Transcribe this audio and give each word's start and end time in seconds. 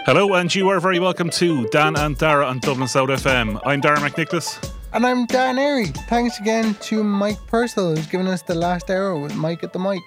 Hello, 0.00 0.34
and 0.34 0.52
you 0.54 0.68
are 0.68 0.80
very 0.80 0.98
welcome 0.98 1.30
to 1.30 1.66
Dan 1.68 1.96
and 1.96 2.18
Dara 2.18 2.44
on 2.46 2.58
Dublin 2.58 2.88
South 2.88 3.08
FM. 3.08 3.60
I'm 3.64 3.80
Dara 3.80 3.98
McNicholas. 3.98 4.72
And 4.92 5.06
I'm 5.06 5.26
Dan 5.26 5.58
Airy. 5.58 5.86
Thanks 6.08 6.40
again 6.40 6.74
to 6.82 7.04
Mike 7.04 7.38
Purcell, 7.46 7.94
who's 7.94 8.06
given 8.08 8.26
us 8.26 8.42
the 8.42 8.54
last 8.54 8.90
hour 8.90 9.16
with 9.16 9.34
Mike 9.36 9.62
at 9.62 9.72
the 9.72 9.78
mic. 9.78 10.02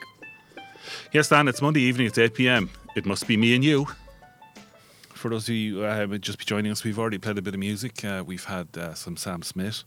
Yes, 1.13 1.29
Dan, 1.29 1.47
it's 1.47 1.61
Monday 1.61 1.81
evening, 1.81 2.07
it's 2.07 2.17
8 2.17 2.33
pm. 2.33 2.69
It 2.95 3.05
must 3.05 3.25
be 3.27 3.37
me 3.37 3.55
and 3.55 3.63
you. 3.63 3.87
For 5.13 5.29
those 5.29 5.47
of 5.47 5.55
you 5.55 5.79
who 5.79 5.85
uh, 5.85 6.05
would 6.09 6.21
just 6.21 6.39
be 6.39 6.45
joining 6.45 6.71
us, 6.71 6.83
we've 6.83 6.99
already 6.99 7.17
played 7.17 7.37
a 7.37 7.41
bit 7.41 7.53
of 7.53 7.59
music. 7.59 8.03
Uh, 8.03 8.23
we've 8.25 8.45
had 8.45 8.67
uh, 8.77 8.93
some 8.93 9.15
Sam 9.15 9.41
Smith 9.43 9.85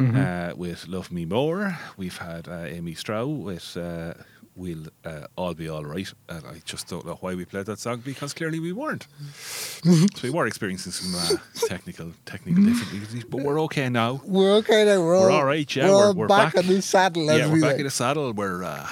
uh, 0.00 0.52
with 0.56 0.86
Love 0.88 1.10
Me 1.12 1.24
More. 1.24 1.78
We've 1.96 2.18
had 2.18 2.48
uh, 2.48 2.64
Amy 2.66 2.94
Strow 2.94 3.26
with 3.28 3.76
uh, 3.76 4.14
We'll 4.58 4.86
uh, 5.04 5.28
All 5.36 5.54
Be 5.54 5.68
All 5.68 5.84
Right. 5.84 6.12
And 6.28 6.44
I 6.44 6.60
just 6.64 6.88
don't 6.88 7.06
know 7.06 7.16
why 7.20 7.34
we 7.36 7.44
played 7.44 7.66
that 7.66 7.78
song 7.78 8.02
because 8.04 8.34
clearly 8.34 8.58
we 8.58 8.72
weren't. 8.72 9.06
so 9.84 10.06
we 10.24 10.30
were 10.30 10.48
experiencing 10.48 10.90
some 10.90 11.14
uh, 11.14 11.38
technical 11.68 12.12
technical 12.26 12.64
difficulties, 12.64 13.22
but 13.24 13.42
we're 13.42 13.60
okay 13.62 13.88
now. 13.88 14.20
We're 14.24 14.54
okay 14.56 14.84
now. 14.84 14.98
We're, 15.00 15.20
We're 15.20 15.30
all, 15.30 15.36
all 15.38 15.44
right, 15.44 15.76
yeah, 15.76 15.88
We're, 15.88 15.96
we're- 16.06 16.14
we're 16.14 16.26
back, 16.26 16.54
back. 16.54 16.64
on 16.64 16.68
the 16.68 16.82
saddle. 16.82 17.24
yeah, 17.26 17.46
we 17.46 17.60
we're 17.62 17.68
back 17.70 17.78
in 17.78 17.84
the 17.84 17.90
saddle. 17.90 18.32
We're 18.32 18.64
uh, 18.64 18.88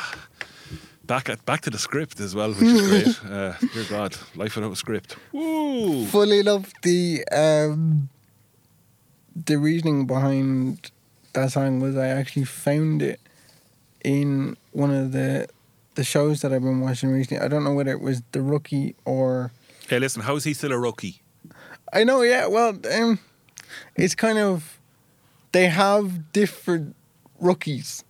back 1.05 1.29
at 1.29 1.45
back 1.45 1.63
to 1.63 1.71
the 1.71 1.79
script 1.79 2.21
as 2.21 2.33
well, 2.37 2.51
which 2.53 2.63
is 2.63 2.89
great. 2.89 3.21
Uh, 3.33 3.55
dear 3.75 3.85
God, 3.91 4.17
life 4.37 4.55
without 4.55 4.71
a 4.73 4.77
script. 4.77 5.17
Woo! 5.33 6.07
Fully 6.07 6.45
love 6.45 6.73
the 6.83 7.25
um, 7.33 8.09
the 9.35 9.57
reasoning 9.57 10.07
behind 10.07 10.93
that 11.33 11.51
song 11.53 11.81
was 11.81 11.97
I 11.97 12.07
actually 12.07 12.45
found 12.45 13.03
it 13.03 13.21
in 14.05 14.57
one 14.71 14.95
of 14.95 15.11
the 15.13 15.49
the 15.97 16.05
shows 16.05 16.43
that 16.43 16.53
I've 16.53 16.63
been 16.63 16.81
watching 16.81 17.11
recently. 17.11 17.45
I 17.45 17.49
don't 17.49 17.65
know 17.65 17.75
whether 17.75 17.91
it 17.91 18.01
was 18.01 18.23
The 18.33 18.41
Rookie 18.41 18.95
or 19.05 19.51
Hey, 19.89 19.99
listen, 19.99 20.23
how's 20.23 20.45
he 20.45 20.53
still 20.53 20.73
a 20.73 20.79
rookie? 20.79 21.23
I 21.93 22.05
know, 22.05 22.23
yeah. 22.23 22.47
Well, 22.47 22.79
um, 22.93 23.21
it's 23.95 24.15
kind 24.15 24.39
of 24.39 24.81
they 25.53 25.67
have 25.67 26.33
different 26.33 26.97
rookies. 27.41 28.05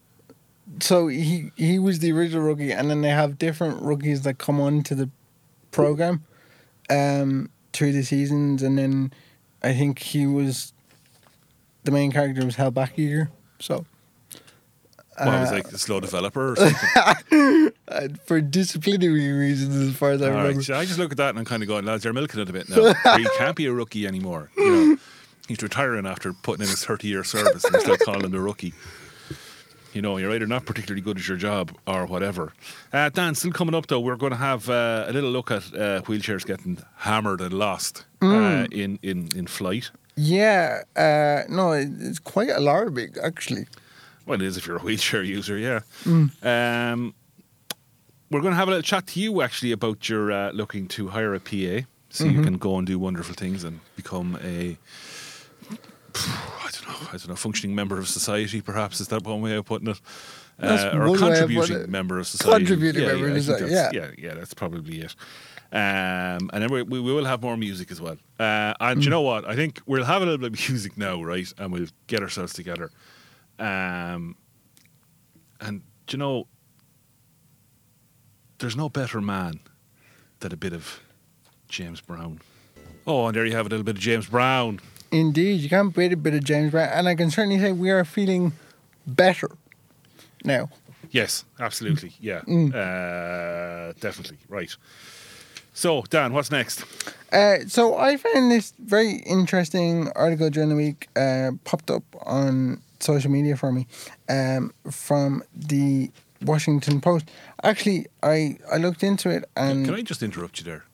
So 0.81 1.09
he 1.09 1.53
he 1.57 1.79
was 1.79 1.99
the 2.01 2.13
original 2.13 2.43
rookie, 2.43 2.73
and 2.73 2.91
then 2.91 3.03
they 3.03 3.11
have 3.11 3.39
different 3.39 3.83
rookies 3.83 4.23
that 4.23 4.39
come 4.39 4.61
on 4.61 4.83
to 4.85 4.95
the 4.95 5.11
program 5.71 6.25
um, 6.89 7.51
through 7.73 7.93
the 7.93 8.03
seasons, 8.03 8.63
and 8.63 8.79
then 8.79 9.13
I 9.63 9.75
think 9.75 9.99
he 9.99 10.27
was 10.27 10.73
the 11.85 11.91
main 11.91 12.11
character 12.11 12.45
was 12.45 12.57
Hal 12.57 12.73
Backiger. 12.73 13.29
So 13.61 13.85
Well, 15.19 15.31
I 15.31 15.41
was 15.41 15.51
like 15.51 15.67
a 15.69 15.79
slow 15.79 16.01
developer 16.01 16.53
or 16.53 16.57
something. 16.57 17.73
uh, 17.89 18.09
for 18.27 18.41
disciplinary 18.41 19.33
reasons, 19.33 19.75
as 19.77 19.97
far 19.97 20.13
as 20.13 20.23
I 20.23 20.27
All 20.27 20.31
remember. 20.33 20.57
right, 20.59 20.65
so 20.65 20.75
I 20.75 20.85
just 20.85 20.99
look 20.99 21.11
at 21.13 21.17
that 21.19 21.31
and 21.31 21.39
I'm 21.39 21.45
kind 21.45 21.63
of 21.63 21.69
going, 21.69 21.85
lads, 21.85 22.05
you're 22.05 22.13
milking 22.13 22.41
it 22.41 22.49
a 22.49 22.53
bit 22.53 22.69
now. 22.69 22.93
he 23.17 23.27
can't 23.39 23.57
be 23.57 23.67
a 23.67 23.73
rookie 23.73 24.07
anymore. 24.07 24.51
You 24.57 24.71
know, 24.71 24.97
he's 25.49 25.63
retiring 25.63 26.07
after 26.07 26.33
putting 26.33 26.63
in 26.65 26.69
his 26.69 26.85
30 26.85 27.09
year 27.09 27.25
service 27.25 27.65
and 27.65 27.77
still 27.81 27.97
calling 27.99 28.25
him 28.25 28.35
a 28.35 28.41
rookie. 28.41 28.75
You 29.93 30.03
know, 30.03 30.19
you're 30.19 30.33
either 30.33 30.47
not 30.47 30.67
particularly 30.67 31.01
good 31.01 31.17
at 31.17 31.27
your 31.27 31.39
job 31.39 31.75
or 31.87 32.05
whatever. 32.05 32.53
Uh, 32.93 33.09
Dan, 33.09 33.35
still 33.35 33.53
coming 33.53 33.75
up 33.75 33.87
though, 33.87 34.01
we're 34.01 34.17
going 34.17 34.33
to 34.33 34.37
have 34.37 34.69
uh, 34.69 35.07
a 35.09 35.13
little 35.13 35.31
look 35.31 35.51
at 35.51 35.63
uh, 35.75 36.03
wheelchairs 36.03 36.45
getting 36.45 36.77
hammered 36.97 37.41
and 37.41 37.55
lost 37.55 38.05
uh, 38.21 38.67
in, 38.71 38.99
in, 39.03 39.29
in 39.35 39.47
flight. 39.47 39.91
Yeah, 40.15 40.83
uh, 40.97 41.45
no, 41.49 41.73
it's 41.73 42.19
quite 42.19 42.51
alarming 42.51 43.15
actually. 43.23 43.67
Well, 44.27 44.41
it 44.41 44.45
is 44.45 44.57
if 44.57 44.67
you're 44.67 44.77
a 44.77 44.81
wheelchair 44.81 45.23
user, 45.37 45.57
yeah. 45.57 45.81
Um, 46.05 47.15
we're 48.31 48.41
going 48.41 48.53
to 48.53 48.57
have 48.57 48.69
a 48.69 48.73
little 48.73 48.83
chat 48.83 49.07
to 49.09 49.21
you 49.21 49.41
actually 49.41 49.73
about 49.73 50.09
your 50.09 50.33
uh, 50.33 50.51
looking 50.53 50.89
to 50.89 51.09
hire 51.09 51.33
a 51.35 51.41
PA 51.41 51.87
so 52.11 52.25
you 52.25 52.43
can 52.43 52.59
go 52.59 52.77
and 52.79 52.87
do 52.87 52.99
wonderful 52.99 53.35
things 53.35 53.63
and 53.63 53.81
become 53.95 54.39
a 54.43 54.77
I 56.15 56.71
don't 56.73 56.89
know, 56.89 57.09
I 57.09 57.13
don't 57.13 57.29
know, 57.29 57.37
functioning 57.37 57.75
member 57.77 57.99
of 57.99 58.09
society. 58.09 58.61
Perhaps 58.61 59.01
is 59.01 59.09
that 59.09 59.23
one 59.23 59.43
way 59.43 59.55
of 59.55 59.67
putting 59.67 59.89
it, 59.89 60.01
uh, 60.63 60.91
or 60.95 61.03
a 61.07 61.13
of 61.13 61.19
contributing 61.19 61.91
member 61.91 62.19
of 62.19 62.27
society. 62.27 62.65
Contributing 62.65 63.03
yeah, 63.03 63.09
member 63.09 63.27
yeah, 63.27 63.31
of 63.33 63.37
I 63.37 63.41
society, 63.41 63.65
that's- 63.75 63.95
yeah. 63.95 64.01
yeah, 64.01 64.29
yeah, 64.29 64.35
that's 64.35 64.55
probably 64.55 65.01
it. 65.03 65.15
Um, 65.73 66.49
and 66.53 66.63
then 66.63 66.71
we, 66.71 66.83
we 66.83 67.01
will 67.01 67.25
have 67.25 67.43
more 67.43 67.57
music 67.57 67.91
as 67.91 68.01
well. 68.01 68.17
Uh, 68.39 68.73
and 68.81 69.05
you 69.05 69.11
know 69.11 69.21
what? 69.21 69.45
I 69.47 69.55
think 69.57 69.81
we'll 69.85 70.05
have 70.05 70.23
a 70.23 70.25
little 70.25 70.39
bit 70.39 70.59
of 70.59 70.69
music 70.71 70.97
now, 70.97 71.23
right? 71.23 71.53
And 71.59 71.73
we'll 71.73 71.89
get 72.07 72.23
ourselves 72.23 72.53
together. 72.55 72.91
Um, 73.59 74.37
and 75.61 75.83
do 76.07 76.17
you 76.17 76.19
know, 76.19 76.47
there's 78.59 78.77
no 78.77 78.89
better 78.89 79.21
man 79.21 79.61
than 80.41 80.53
a 80.53 80.57
bit 80.57 80.73
of 80.73 81.01
James 81.69 82.01
Brown. 82.01 82.41
Oh, 83.07 83.27
and 83.27 83.37
there 83.37 83.47
you 83.47 83.53
have 83.53 83.67
a 83.67 83.69
little 83.69 83.85
bit 83.85 83.97
of 83.97 84.01
James 84.01 84.27
Brown. 84.27 84.81
Indeed, 85.13 85.61
you 85.61 85.69
can't 85.69 85.95
beat 85.95 86.13
a 86.13 86.17
bit 86.17 86.35
of 86.35 86.45
James 86.45 86.73
Brown, 86.73 86.89
and 86.93 87.09
I 87.09 87.15
can 87.15 87.31
certainly 87.31 87.59
say 87.59 87.73
we 87.73 87.91
are 87.91 88.05
feeling 88.05 88.53
better 89.07 89.51
now. 90.45 90.69
Yes, 91.11 91.45
absolutely. 91.61 92.13
Yeah, 92.21 92.39
uh, 92.39 93.93
definitely. 94.01 94.39
Right. 94.49 94.75
So, 95.73 96.03
Dan, 96.09 96.33
what's 96.33 96.51
next? 96.51 96.85
Uh, 97.33 97.59
so 97.69 97.97
I 97.97 98.17
found 98.17 98.51
this 98.51 98.73
very 98.79 99.17
interesting 99.27 100.11
article 100.17 100.51
during 100.51 100.71
the 100.71 100.75
week 100.75 101.09
uh, 101.17 101.53
popped 101.65 101.91
up 101.91 102.03
on 102.25 102.81
social 103.03 103.31
media 103.31 103.57
for 103.57 103.73
me 103.73 103.87
um, 104.29 104.73
from 104.91 105.43
the 105.55 106.11
Washington 106.43 107.01
Post. 107.01 107.31
Actually, 107.63 108.07
I, 108.23 108.59
I 108.73 108.77
looked 108.79 109.03
into 109.03 109.31
it 109.31 109.45
and 109.57 109.85
Can 109.87 109.95
I 109.95 110.03
just 110.03 110.23
interrupt 110.23 110.59
you 110.59 110.65
there? 110.65 110.85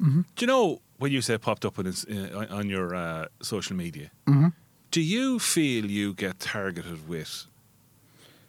Do 0.00 0.24
you 0.40 0.46
know 0.48 0.80
when 0.98 1.12
you 1.12 1.22
say 1.22 1.38
popped 1.38 1.64
up 1.64 1.78
on, 1.78 1.84
his, 1.84 2.04
uh, 2.04 2.46
on 2.50 2.68
your 2.68 2.94
uh, 2.94 3.26
social 3.40 3.76
media? 3.76 4.10
Mhm. 4.26 4.52
Do 4.90 5.00
you 5.00 5.38
feel 5.38 5.86
you 5.86 6.12
get 6.12 6.40
targeted 6.40 7.08
with 7.08 7.46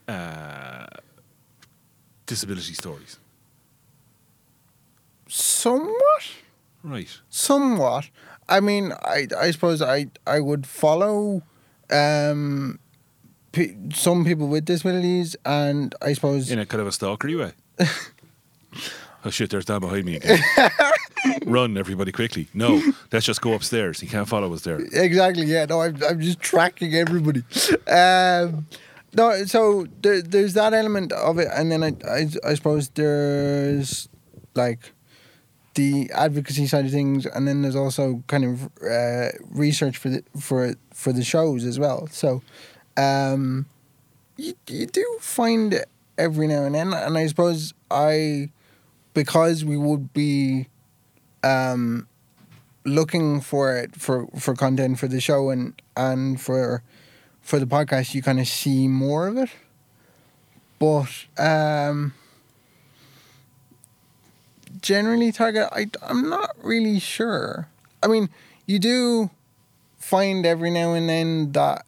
uh, 0.07 0.87
disability 2.25 2.73
stories? 2.73 3.19
somewhat, 5.27 6.23
Right. 6.83 7.19
somewhat. 7.29 8.09
I 8.49 8.59
mean, 8.59 8.91
I 9.01 9.27
I 9.39 9.51
suppose 9.51 9.81
I 9.81 10.07
I 10.27 10.39
would 10.39 10.65
follow 10.67 11.41
um, 11.91 12.79
pe- 13.51 13.75
some 13.93 14.25
people 14.25 14.47
with 14.47 14.65
disabilities, 14.65 15.35
and 15.45 15.93
I 16.01 16.13
suppose 16.13 16.51
In 16.51 16.59
a 16.59 16.65
kind 16.65 16.81
of 16.81 16.87
a 16.87 16.91
stalkery 16.91 17.37
way. 17.39 17.51
oh 19.25 19.29
shit! 19.29 19.49
There's 19.49 19.65
Dan 19.65 19.81
behind 19.81 20.05
me 20.05 20.17
again. 20.17 20.39
Run, 21.45 21.77
everybody, 21.77 22.11
quickly! 22.11 22.47
No, 22.53 22.81
let's 23.11 23.25
just 23.25 23.41
go 23.41 23.53
upstairs. 23.53 23.99
He 23.99 24.07
can't 24.07 24.27
follow 24.27 24.53
us 24.53 24.61
there. 24.61 24.79
Exactly. 24.79 25.45
Yeah. 25.45 25.65
No, 25.65 25.81
I'm, 25.81 25.97
I'm 26.07 26.19
just 26.19 26.39
tracking 26.39 26.93
everybody. 26.93 27.43
Um, 27.87 28.67
no, 29.15 29.45
so 29.45 29.85
there, 30.01 30.21
there's 30.21 30.53
that 30.53 30.73
element 30.73 31.11
of 31.13 31.39
it, 31.39 31.47
and 31.53 31.71
then 31.71 31.83
I, 31.83 31.93
I, 32.07 32.27
I 32.43 32.53
suppose 32.55 32.89
there's 32.89 34.09
like 34.55 34.92
the 35.75 36.11
advocacy 36.13 36.67
side 36.67 36.85
of 36.85 36.91
things, 36.91 37.25
and 37.25 37.47
then 37.47 37.61
there's 37.61 37.75
also 37.75 38.23
kind 38.27 38.45
of 38.45 38.69
uh, 38.83 39.29
research 39.49 39.97
for 39.97 40.09
the 40.09 40.23
for 40.39 40.75
for 40.91 41.13
the 41.13 41.23
shows 41.23 41.65
as 41.65 41.79
well. 41.79 42.07
So, 42.07 42.41
um, 42.97 43.65
you 44.37 44.53
you 44.67 44.85
do 44.85 45.17
find 45.19 45.73
it 45.73 45.89
every 46.17 46.47
now 46.47 46.63
and 46.65 46.75
then, 46.75 46.93
and 46.93 47.17
I 47.17 47.27
suppose 47.27 47.73
I 47.89 48.49
because 49.13 49.63
we 49.63 49.77
would 49.77 50.13
be 50.13 50.67
um 51.43 52.07
looking 52.85 53.41
for 53.41 53.75
it 53.77 53.95
for 53.95 54.27
for 54.37 54.55
content 54.55 54.99
for 54.99 55.07
the 55.07 55.21
show 55.21 55.49
and 55.49 55.81
and 55.95 56.39
for 56.41 56.83
for 57.41 57.59
the 57.59 57.65
podcast 57.65 58.13
you 58.13 58.21
kind 58.21 58.39
of 58.39 58.47
see 58.47 58.87
more 58.87 59.27
of 59.27 59.37
it 59.37 59.49
but 60.79 61.09
um 61.37 62.13
generally 64.81 65.31
target 65.31 65.69
I, 65.71 65.87
i'm 66.01 66.29
not 66.29 66.51
really 66.61 66.99
sure. 66.99 67.67
I 68.01 68.07
mean 68.07 68.29
you 68.65 68.79
do 68.79 69.29
find 69.97 70.45
every 70.45 70.69
now 70.69 70.93
and 70.93 71.09
then 71.09 71.51
that 71.53 71.85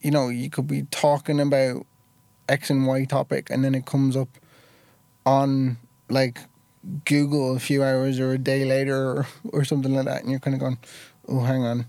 you 0.00 0.10
know 0.10 0.28
you 0.28 0.50
could 0.50 0.66
be 0.66 0.82
talking 0.90 1.40
about 1.40 1.86
x 2.48 2.70
and 2.70 2.86
y 2.86 3.04
topic 3.04 3.50
and 3.50 3.64
then 3.64 3.74
it 3.74 3.86
comes 3.86 4.16
up 4.16 4.28
on 5.24 5.76
like 6.08 6.40
Google 7.04 7.56
a 7.56 7.60
few 7.60 7.82
hours 7.82 8.18
or 8.18 8.32
a 8.32 8.38
day 8.38 8.64
later 8.64 8.96
or, 8.96 9.26
or 9.52 9.64
something 9.64 9.94
like 9.94 10.06
that, 10.06 10.22
and 10.22 10.30
you're 10.30 10.40
kind 10.40 10.54
of 10.54 10.60
going, 10.60 10.78
"Oh, 11.28 11.40
hang 11.40 11.62
on, 11.62 11.86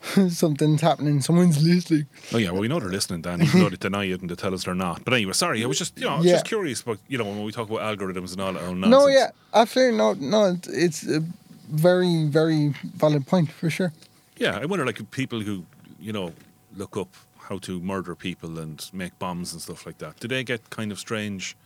something's 0.28 0.80
happening. 0.80 1.20
Someone's 1.20 1.62
listening." 1.62 2.06
Oh 2.32 2.38
yeah, 2.38 2.50
well 2.50 2.60
we 2.60 2.68
know 2.68 2.78
they're 2.80 2.88
listening, 2.88 3.22
Dan. 3.22 3.42
Even 3.42 3.60
though 3.60 3.68
they 3.68 3.76
deny 3.76 4.04
it 4.04 4.20
and 4.20 4.30
they 4.30 4.34
tell 4.34 4.54
us 4.54 4.64
they're 4.64 4.74
not. 4.74 5.04
But 5.04 5.14
anyway, 5.14 5.32
sorry, 5.32 5.62
I 5.62 5.66
was 5.66 5.78
just 5.78 5.98
you 5.98 6.04
know 6.06 6.22
Yeah. 6.22 6.32
just 6.32 6.44
curious 6.46 6.80
about 6.82 6.98
you 7.08 7.18
know 7.18 7.24
when 7.24 7.42
we 7.42 7.52
talk 7.52 7.68
about 7.70 7.80
algorithms 7.80 8.32
and 8.32 8.40
all 8.40 8.52
that 8.52 8.62
nonsense. 8.62 8.86
No, 8.90 9.06
yeah, 9.08 9.30
absolutely, 9.54 9.96
no, 9.98 10.12
no. 10.14 10.44
It's, 10.52 10.68
it's 10.68 11.06
a 11.08 11.22
very, 11.70 12.24
very 12.26 12.74
valid 12.96 13.26
point 13.26 13.50
for 13.52 13.68
sure. 13.70 13.92
Yeah, 14.36 14.58
I 14.58 14.64
wonder 14.66 14.86
like 14.86 15.10
people 15.10 15.40
who 15.40 15.64
you 16.00 16.12
know 16.12 16.32
look 16.76 16.96
up 16.96 17.08
how 17.38 17.58
to 17.58 17.80
murder 17.80 18.14
people 18.14 18.58
and 18.58 18.88
make 18.92 19.18
bombs 19.18 19.52
and 19.52 19.60
stuff 19.62 19.86
like 19.86 19.98
that. 19.98 20.20
Do 20.20 20.28
they 20.28 20.44
get 20.44 20.68
kind 20.70 20.92
of 20.92 20.98
strange 20.98 21.56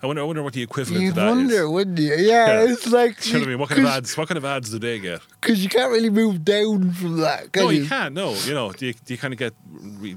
I 0.00 0.06
wonder. 0.06 0.22
I 0.22 0.24
wonder 0.24 0.42
what 0.44 0.52
the 0.52 0.62
equivalent 0.62 1.08
of 1.08 1.14
that 1.16 1.20
is. 1.22 1.26
You'd 1.26 1.28
of 1.30 1.34
that 1.34 1.40
wonder, 1.56 1.64
is. 1.64 1.68
wouldn't 1.70 1.98
you? 1.98 2.14
Yeah, 2.14 2.62
Yeah. 2.64 2.72
it's 2.72 2.86
like 2.86 3.26
You 3.26 3.32
know 3.34 3.38
what 3.40 3.46
I 3.46 3.50
mean? 3.50 3.58
What 3.58 3.68
kind 3.70 3.80
of 3.80 3.86
ads? 3.86 4.16
What 4.16 4.28
kind 4.28 4.38
of 4.38 4.44
ads 4.44 4.70
do 4.70 4.78
they 4.78 4.98
get? 5.00 5.20
Because 5.40 5.62
you 5.62 5.68
can't 5.68 5.90
really 5.90 6.10
move 6.10 6.44
down 6.44 6.92
from 6.92 7.16
that. 7.18 7.52
Can 7.52 7.64
no, 7.64 7.70
you? 7.70 7.82
you 7.82 7.88
can't. 7.88 8.14
No, 8.14 8.34
you 8.34 8.54
know, 8.54 8.70
do 8.72 8.86
you, 8.86 8.92
do 8.94 9.12
you 9.14 9.18
kind 9.18 9.32
of 9.34 9.38
get 9.38 9.54
re- 9.72 10.16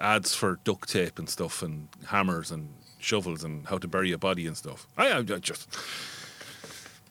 ads 0.00 0.34
for 0.34 0.58
duct 0.64 0.88
tape 0.88 1.18
and 1.20 1.28
stuff, 1.28 1.62
and 1.62 1.86
hammers 2.06 2.50
and 2.50 2.68
shovels, 2.98 3.44
and 3.44 3.66
how 3.68 3.78
to 3.78 3.86
bury 3.86 4.10
a 4.12 4.18
body 4.18 4.46
and 4.48 4.56
stuff? 4.56 4.88
I, 4.96 5.10
I, 5.12 5.18
I 5.18 5.22
just, 5.22 5.68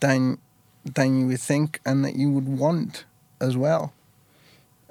than 0.00 0.38
than 0.84 1.18
you 1.20 1.26
would 1.28 1.40
think 1.40 1.80
and 1.86 2.04
that 2.04 2.16
you 2.16 2.30
would 2.30 2.48
want 2.48 3.04
as 3.40 3.56
well. 3.56 3.92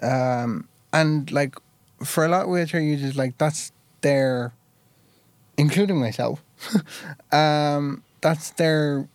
Um, 0.01 0.67
and 0.93 1.29
like 1.31 1.55
for 2.03 2.25
a 2.25 2.27
lot 2.27 2.43
of 2.43 2.49
wheelchair 2.49 2.81
users, 2.81 3.15
like 3.15 3.37
that's 3.37 3.71
their, 4.01 4.53
including 5.57 5.99
myself, 5.99 6.41
um, 7.31 8.03
that's 8.21 8.51
their 8.51 9.07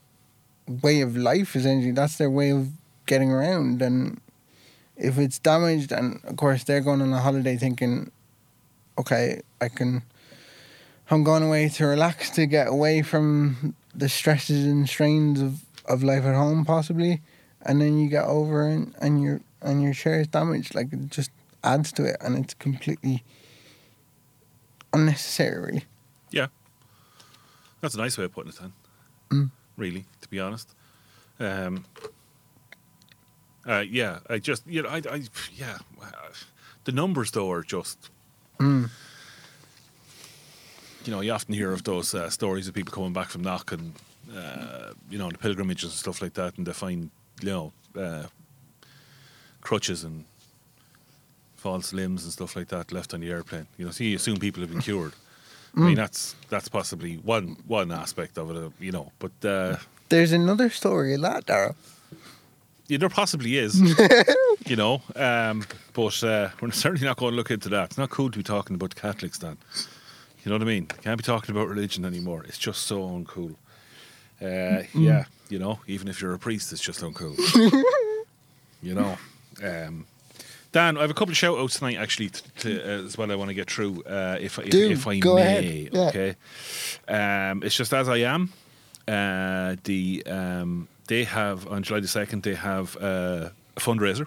way 0.83 1.01
of 1.01 1.17
life 1.17 1.57
essentially. 1.57 1.93
That's 1.93 2.19
their 2.19 2.31
way 2.31 2.51
of 2.51 2.69
getting 3.07 3.31
around. 3.31 3.83
And 3.83 4.21
if 4.97 5.19
it's 5.19 5.39
damaged, 5.39 5.93
and 5.93 6.21
of 6.25 6.37
course 6.37 6.65
they're 6.65 6.81
going 6.81 7.03
on 7.03 7.13
a 7.13 7.21
holiday 7.21 7.57
thinking, 7.57 8.11
okay, 8.99 9.43
I 9.61 9.69
can. 9.69 10.03
I'm 11.11 11.23
going 11.23 11.43
away 11.43 11.69
to 11.69 11.87
relax 11.87 12.31
to 12.31 12.47
get 12.47 12.67
away 12.67 13.03
from 13.03 13.77
the 13.95 14.09
stresses 14.09 14.67
and 14.67 14.89
strains 14.89 15.41
of, 15.41 15.65
of 15.85 16.03
life 16.03 16.25
at 16.25 16.35
home, 16.35 16.65
possibly, 16.65 17.21
and 17.63 17.81
then 17.81 17.99
you 17.99 18.09
get 18.09 18.25
over 18.25 18.67
and, 18.67 18.95
and 19.01 19.23
your 19.23 19.41
and 19.63 19.83
your 19.83 19.95
chair 19.95 20.21
is 20.21 20.29
damaged. 20.29 20.75
Like 20.75 20.93
it 20.93 21.11
just 21.11 21.31
adds 21.63 21.93
to 21.93 22.05
it, 22.05 22.17
and 22.21 22.37
it's 22.37 22.55
completely 22.55 23.23
unnecessary. 24.93 25.63
Really. 25.63 25.85
Yeah, 26.31 26.47
that's 27.81 27.95
a 27.95 27.99
nice 27.99 28.19
way 28.19 28.25
of 28.25 28.33
putting 28.33 28.51
it, 28.51 28.59
Then, 28.59 28.73
Mm. 29.31 29.51
Really, 29.77 30.05
to 30.21 30.29
be 30.29 30.39
honest. 30.39 30.75
Um, 31.41 31.85
uh, 33.67 33.85
yeah, 33.89 34.21
I 34.31 34.39
just 34.39 34.67
you 34.67 34.83
know 34.83 34.89
I, 34.89 35.03
I 35.11 35.23
yeah, 35.55 35.79
the 36.85 36.93
numbers 36.93 37.33
though 37.33 37.51
are 37.51 37.63
just 37.63 38.11
Mm. 38.59 38.91
you 41.05 41.13
know, 41.13 41.21
you 41.21 41.33
often 41.33 41.55
hear 41.55 41.73
of 41.73 41.85
those 41.85 42.15
uh, 42.15 42.29
stories 42.31 42.67
of 42.69 42.75
people 42.75 42.93
coming 42.93 43.13
back 43.13 43.29
from 43.29 43.43
Knock 43.43 43.73
and, 43.73 43.93
uh, 44.37 44.93
you 45.11 45.19
know, 45.19 45.31
the 45.31 45.39
pilgrimages 45.39 45.85
and 45.91 45.93
stuff 45.93 46.21
like 46.21 46.35
that, 46.35 46.57
and 46.59 46.67
they 46.67 46.73
find, 46.73 47.11
you 47.43 47.49
know, 47.49 47.73
uh, 48.01 48.25
crutches 49.61 50.05
and 50.05 50.25
false 51.57 51.93
limbs 51.93 52.25
and 52.25 52.33
stuff 52.33 52.57
like 52.57 52.69
that 52.69 52.93
left 52.93 53.15
on 53.15 53.21
the 53.21 53.31
airplane. 53.31 53.67
You 53.79 53.85
know, 53.87 53.91
so 53.93 54.05
you 54.05 54.17
assume 54.17 54.39
people 54.39 54.63
have 54.63 54.71
been 54.71 54.83
cured. 54.83 55.13
I 55.77 55.81
mean, 55.81 55.95
that's 55.95 56.35
that's 56.49 56.69
possibly 56.71 57.17
one 57.17 57.57
one 57.67 57.93
aspect 57.93 58.39
of 58.39 58.51
it, 58.51 58.57
uh, 58.57 58.71
you 58.81 58.93
know, 58.93 59.13
but 59.19 59.33
uh, 59.45 59.77
There's 60.09 60.33
another 60.33 60.71
story 60.71 61.13
of 61.15 61.21
that, 61.21 61.45
Dara. 61.47 61.75
Yeah, 62.89 62.99
there 62.99 63.09
possibly 63.09 63.57
is, 63.59 63.81
you 64.67 64.77
know, 64.77 65.03
um, 65.15 65.65
but 65.93 66.23
uh, 66.25 66.51
we're 66.61 66.71
certainly 66.71 67.07
not 67.07 67.17
going 67.17 67.33
to 67.33 67.37
look 67.37 67.51
into 67.51 67.69
that. 67.71 67.87
It's 67.87 67.99
not 67.99 68.11
cool 68.11 68.31
to 68.31 68.39
be 68.39 68.45
talking 68.45 68.75
about 68.77 68.95
Catholics, 68.95 69.39
Dan. 69.39 69.59
You 70.45 70.51
know 70.51 70.55
what 70.57 70.63
I 70.63 70.67
mean? 70.67 70.87
Can't 70.87 71.17
be 71.19 71.25
talking 71.25 71.55
about 71.55 71.69
religion 71.69 72.05
anymore. 72.05 72.45
It's 72.45 72.59
just 72.59 72.83
so 72.85 73.01
uncool. 73.01 73.57
Uh, 74.41 74.85
Yeah, 74.95 75.25
you 75.49 75.59
know, 75.59 75.81
even 75.87 76.09
if 76.09 76.21
you're 76.21 76.35
a 76.35 76.39
priest, 76.39 76.73
it's 76.73 76.81
just 76.83 77.01
uncool. 77.01 77.37
you 78.83 78.95
know. 78.95 79.19
Um, 79.63 80.07
Dan, 80.73 80.99
I 80.99 81.01
have 81.01 81.11
a 81.11 81.15
couple 81.15 81.31
of 81.31 81.37
shout 81.39 81.59
outs 81.59 81.79
tonight 81.79 81.97
actually 81.97 82.29
to, 82.29 82.43
to, 82.59 82.83
uh, 82.83 83.05
as 83.07 83.17
well 83.17 83.33
I 83.33 83.35
want 83.35 83.49
to 83.49 83.55
get 83.55 83.71
through 83.71 84.03
uh, 84.03 84.37
if, 84.39 84.59
if, 84.59 84.69
Do, 84.71 84.91
if 84.91 85.07
I 85.07 85.19
go 85.19 85.37
may. 85.37 85.87
ahead, 85.87 85.89
yeah. 85.93 86.01
Okay. 86.09 86.35
Um, 87.09 87.63
it's 87.63 87.75
just 87.77 87.95
as 87.95 88.09
I 88.11 88.19
am. 88.19 88.53
Uh, 89.09 89.77
the 89.85 90.23
um, 90.27 90.87
they 91.07 91.25
have 91.25 91.67
on 91.69 91.83
July 91.83 92.01
the 92.01 92.09
second 92.09 92.43
they 92.43 92.55
have 92.55 92.97
uh, 92.97 93.51
a 93.77 93.81
fundraiser. 93.81 94.27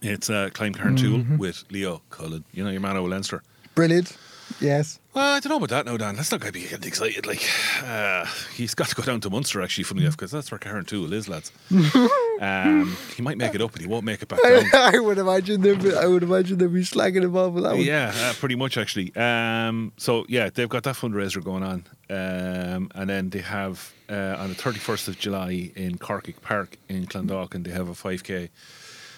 It's 0.00 0.30
uh, 0.30 0.50
Climb 0.52 0.74
Carrauntoohil 0.74 1.22
Mm-hmm. 1.24 1.36
with 1.38 1.64
Leo 1.70 2.02
Cullen. 2.10 2.44
You 2.52 2.62
know 2.64 2.70
your 2.70 2.80
man 2.80 2.96
Leinster. 3.08 3.42
Brilliant. 3.74 4.16
Yes. 4.60 4.98
Well, 5.14 5.34
I 5.34 5.40
don't 5.40 5.50
know 5.50 5.56
about 5.56 5.70
that 5.70 5.86
now, 5.86 5.96
Dan. 5.96 6.16
Let's 6.16 6.30
not 6.30 6.40
get 6.40 6.52
be 6.52 6.62
getting 6.62 6.86
excited. 6.86 7.26
Like, 7.26 7.42
uh, 7.84 8.24
he's 8.54 8.74
got 8.74 8.88
to 8.88 8.94
go 8.94 9.02
down 9.02 9.20
to 9.22 9.30
Munster, 9.30 9.62
actually, 9.62 9.84
funny 9.84 10.02
enough, 10.02 10.16
because 10.16 10.30
that's 10.30 10.50
where 10.50 10.58
Carrauntoohil 10.58 11.12
is, 11.12 11.28
lads. 11.28 11.52
um, 12.40 12.96
he 13.16 13.22
might 13.22 13.36
make 13.36 13.54
it 13.54 13.60
up, 13.60 13.72
but 13.72 13.80
he 13.80 13.86
won't 13.86 14.04
make 14.04 14.22
it 14.22 14.28
back 14.28 14.42
down. 14.42 14.64
I 14.74 14.98
would 14.98 15.18
imagine 15.18 15.60
them. 15.62 15.80
I 15.96 16.06
would 16.06 16.22
imagine 16.22 16.58
them 16.58 16.72
be 16.72 16.82
slagging 16.82 17.24
him 17.24 17.36
off 17.36 17.52
with 17.52 17.64
that 17.64 17.74
one. 17.74 17.84
Yeah, 17.84 18.12
uh, 18.14 18.32
pretty 18.34 18.54
much 18.54 18.76
actually. 18.76 19.14
Um, 19.16 19.92
so 19.96 20.24
yeah, 20.28 20.50
they've 20.50 20.68
got 20.68 20.84
that 20.84 20.94
fundraiser 20.94 21.42
going 21.42 21.62
on, 21.62 21.86
um, 22.10 22.90
and 22.94 23.10
then 23.10 23.30
they 23.30 23.40
have 23.40 23.92
uh, 24.08 24.36
on 24.38 24.50
the 24.50 24.54
thirty 24.54 24.78
first 24.78 25.08
of 25.08 25.18
July 25.18 25.72
in 25.74 25.98
Corkagh 25.98 26.40
Park 26.42 26.76
in 26.88 27.06
Clondalkin, 27.06 27.64
they 27.64 27.72
have 27.72 27.88
a 27.88 27.94
five 27.94 28.22
k 28.24 28.50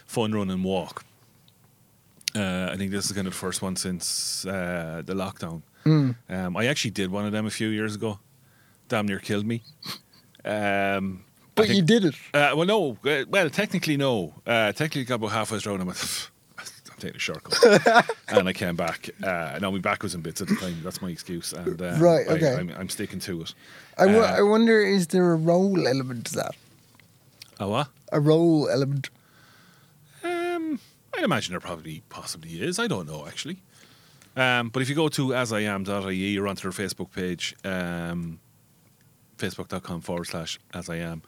fun 0.06 0.32
run 0.32 0.50
and 0.50 0.64
walk. 0.64 1.04
Uh, 2.34 2.70
I 2.72 2.76
think 2.76 2.90
this 2.92 3.06
is 3.06 3.12
kind 3.12 3.26
of 3.26 3.32
the 3.32 3.38
first 3.38 3.60
one 3.62 3.76
since 3.76 4.44
uh, 4.46 5.02
the 5.04 5.14
lockdown. 5.14 5.62
Mm. 5.84 6.14
Um, 6.28 6.56
I 6.56 6.66
actually 6.66 6.92
did 6.92 7.10
one 7.10 7.26
of 7.26 7.32
them 7.32 7.46
a 7.46 7.50
few 7.50 7.68
years 7.68 7.94
ago. 7.94 8.18
Damn 8.88 9.06
near 9.06 9.18
killed 9.18 9.46
me. 9.46 9.62
Um, 10.44 11.24
But 11.54 11.66
think- 11.66 11.76
you 11.76 11.82
did 11.82 12.04
it. 12.04 12.14
uh, 12.34 12.52
well, 12.56 12.66
no. 12.66 12.96
Uh, 13.04 13.24
well, 13.28 13.50
technically, 13.50 13.96
no. 13.96 14.34
Uh, 14.46 14.72
technically, 14.72 15.04
got 15.04 15.16
about 15.16 15.32
halfway 15.32 15.58
through, 15.58 15.74
and 15.74 15.82
I 15.82 15.86
went, 15.86 16.30
I'm 16.58 16.64
taking 16.98 17.16
a 17.16 17.18
shortcut. 17.18 18.06
and 18.28 18.48
I 18.48 18.52
came 18.52 18.76
back. 18.76 19.10
Uh, 19.22 19.58
no, 19.60 19.70
my 19.72 19.78
back 19.78 20.02
was 20.02 20.14
in 20.14 20.20
bits 20.22 20.40
at 20.40 20.48
the 20.48 20.56
time. 20.56 20.80
That's 20.84 21.02
my 21.02 21.08
excuse. 21.10 21.52
And 21.52 21.80
uh, 21.82 21.96
Right, 21.98 22.26
okay. 22.28 22.54
I'm, 22.54 22.70
I'm 22.78 22.88
sticking 22.88 23.18
to 23.20 23.42
it. 23.42 23.54
I, 23.98 24.04
I 24.04 24.42
wonder, 24.42 24.80
is 24.80 25.08
there 25.08 25.32
a 25.32 25.36
role 25.36 25.86
element 25.86 26.26
to 26.26 26.34
that? 26.36 26.54
Oh, 27.58 27.68
what? 27.68 27.88
A 28.12 28.20
role 28.20 28.68
element. 28.68 29.10
I'd 31.16 31.24
imagine 31.24 31.52
there 31.52 31.60
probably 31.60 32.02
possibly 32.08 32.62
is. 32.62 32.78
I 32.78 32.86
don't 32.86 33.06
know, 33.06 33.26
actually. 33.26 33.58
Um, 34.36 34.68
but 34.68 34.80
if 34.82 34.88
you 34.88 34.94
go 34.94 35.08
to 35.08 35.28
asiam.ie 35.28 36.38
or 36.38 36.46
onto 36.46 36.70
their 36.70 36.86
Facebook 36.86 37.10
page, 37.12 37.56
um, 37.64 38.38
facebook.com 39.38 40.00
forward 40.02 40.26
slash 40.26 40.58
asIam, 40.72 41.22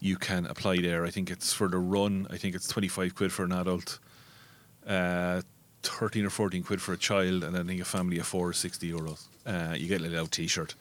You 0.00 0.16
can 0.16 0.46
apply 0.46 0.80
there. 0.80 1.04
I 1.04 1.10
think 1.10 1.30
it's 1.30 1.52
for 1.52 1.68
the 1.68 1.78
run. 1.78 2.26
I 2.30 2.36
think 2.36 2.54
it's 2.54 2.68
25 2.68 3.14
quid 3.14 3.32
for 3.32 3.44
an 3.44 3.52
adult, 3.52 3.98
uh, 4.86 5.42
13 5.82 6.26
or 6.26 6.30
14 6.30 6.62
quid 6.62 6.80
for 6.80 6.92
a 6.92 6.96
child, 6.96 7.42
and 7.42 7.56
I 7.56 7.62
think 7.62 7.80
a 7.80 7.84
family 7.84 8.18
of 8.18 8.26
four 8.26 8.50
is 8.50 8.58
60 8.58 8.92
euros. 8.92 9.26
Uh, 9.46 9.74
you 9.74 9.88
get 9.88 10.00
a 10.00 10.04
little 10.04 10.26
t 10.26 10.46
shirt 10.46 10.74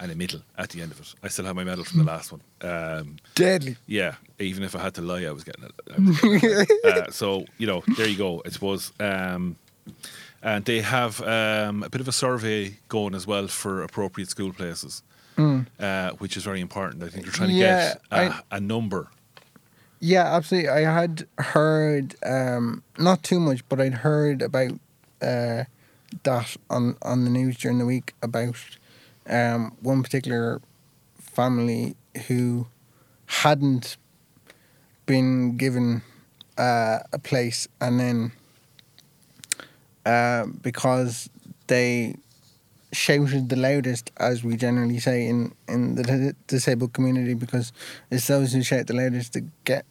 and 0.00 0.10
a 0.10 0.14
medal 0.14 0.40
at 0.58 0.70
the 0.70 0.80
end 0.82 0.92
of 0.92 1.00
it. 1.00 1.14
I 1.22 1.28
still 1.28 1.44
have 1.44 1.56
my 1.56 1.64
medal 1.64 1.84
from 1.84 1.98
the 2.00 2.04
last 2.04 2.32
one. 2.32 2.40
Um, 2.62 3.16
Deadly. 3.34 3.76
yeah, 3.86 4.14
even 4.38 4.62
if 4.62 4.74
I 4.74 4.80
had 4.80 4.94
to 4.94 5.02
lie, 5.02 5.24
I 5.24 5.30
was 5.32 5.44
getting 5.44 5.64
it. 5.64 5.72
Was 5.98 6.20
getting 6.20 6.40
it. 6.50 6.84
uh, 7.08 7.10
so 7.10 7.44
you 7.58 7.66
know, 7.66 7.82
there 7.96 8.08
you 8.08 8.16
go. 8.18 8.42
I 8.44 8.48
suppose, 8.50 8.92
um, 9.00 9.56
and 10.42 10.64
they 10.64 10.80
have 10.80 11.20
um, 11.22 11.82
a 11.82 11.88
bit 11.88 12.00
of 12.00 12.08
a 12.08 12.12
survey 12.12 12.76
going 12.88 13.14
as 13.14 13.26
well 13.26 13.46
for 13.48 13.82
appropriate 13.82 14.28
school 14.30 14.52
places, 14.52 15.02
uh, 15.38 16.10
which 16.18 16.36
is 16.36 16.44
very 16.44 16.60
important. 16.60 17.02
I 17.02 17.08
think 17.08 17.24
they're 17.24 17.32
trying 17.32 17.50
to 17.50 17.54
Mm. 17.54 17.60
Yeah, 17.60 17.88
get 17.94 18.02
a, 18.10 18.16
I- 18.16 18.56
a 18.56 18.60
number. 18.60 19.08
Yeah, 20.00 20.34
absolutely. 20.36 20.68
I 20.68 20.80
had 20.80 21.26
heard, 21.38 22.14
um, 22.26 22.82
not 22.98 23.22
too 23.22 23.40
much, 23.40 23.66
but 23.70 23.80
I'd 23.80 23.94
heard 23.94 24.42
about 24.42 24.72
uh, 25.22 25.64
that 26.24 26.56
on, 26.68 26.96
on 27.00 27.24
the 27.24 27.30
news 27.30 27.56
during 27.56 27.78
the 27.78 27.86
week 27.86 28.12
about 28.22 28.56
um, 29.28 29.76
one 29.80 30.02
particular 30.02 30.60
family 31.18 31.96
who 32.28 32.66
hadn't 33.26 33.96
been 35.06 35.56
given 35.56 36.02
uh, 36.56 37.00
a 37.12 37.18
place, 37.18 37.68
and 37.80 37.98
then 38.00 38.32
uh, 40.06 40.46
because 40.62 41.28
they 41.66 42.14
shouted 42.92 43.48
the 43.48 43.56
loudest, 43.56 44.10
as 44.18 44.44
we 44.44 44.56
generally 44.56 44.98
say 44.98 45.26
in, 45.26 45.52
in 45.68 45.96
the 45.96 46.34
disabled 46.46 46.92
community, 46.92 47.34
because 47.34 47.72
it's 48.10 48.26
those 48.26 48.52
who 48.52 48.62
shout 48.62 48.86
the 48.86 48.94
loudest 48.94 49.32
that 49.32 49.44
get. 49.64 49.84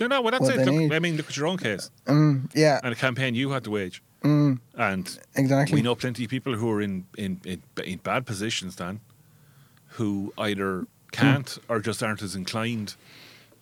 No, 0.00 0.06
no, 0.06 0.20
well, 0.20 0.32
that's 0.32 0.42
What 0.42 0.56
it. 0.56 0.66
Look. 0.66 0.92
I 0.92 0.98
mean, 0.98 1.16
look 1.16 1.28
at 1.28 1.36
your 1.36 1.46
own 1.46 1.58
case 1.58 1.90
Mm, 2.06 2.50
yeah, 2.54 2.80
and 2.82 2.92
a 2.92 2.96
campaign 2.96 3.34
you 3.34 3.50
had 3.50 3.64
to 3.64 3.70
wage, 3.70 4.02
mm, 4.22 4.58
and 4.76 5.18
exactly. 5.34 5.74
we 5.76 5.82
know 5.82 5.94
plenty 5.94 6.24
of 6.24 6.30
people 6.30 6.54
who 6.54 6.70
are 6.70 6.80
in 6.80 7.06
in, 7.18 7.40
in, 7.44 7.62
in 7.84 7.98
bad 7.98 8.26
positions, 8.26 8.76
Dan, 8.76 9.00
who 9.96 10.32
either 10.38 10.86
can't 11.12 11.58
or 11.68 11.80
just 11.80 12.02
aren't 12.02 12.22
as 12.22 12.34
inclined 12.34 12.94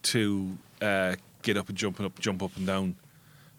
to 0.02 0.57
uh, 0.81 1.17
get 1.43 1.57
up 1.57 1.69
and 1.69 1.76
jump 1.76 2.00
up, 2.00 2.19
jump 2.19 2.43
up 2.43 2.57
and 2.57 2.67
down. 2.67 2.97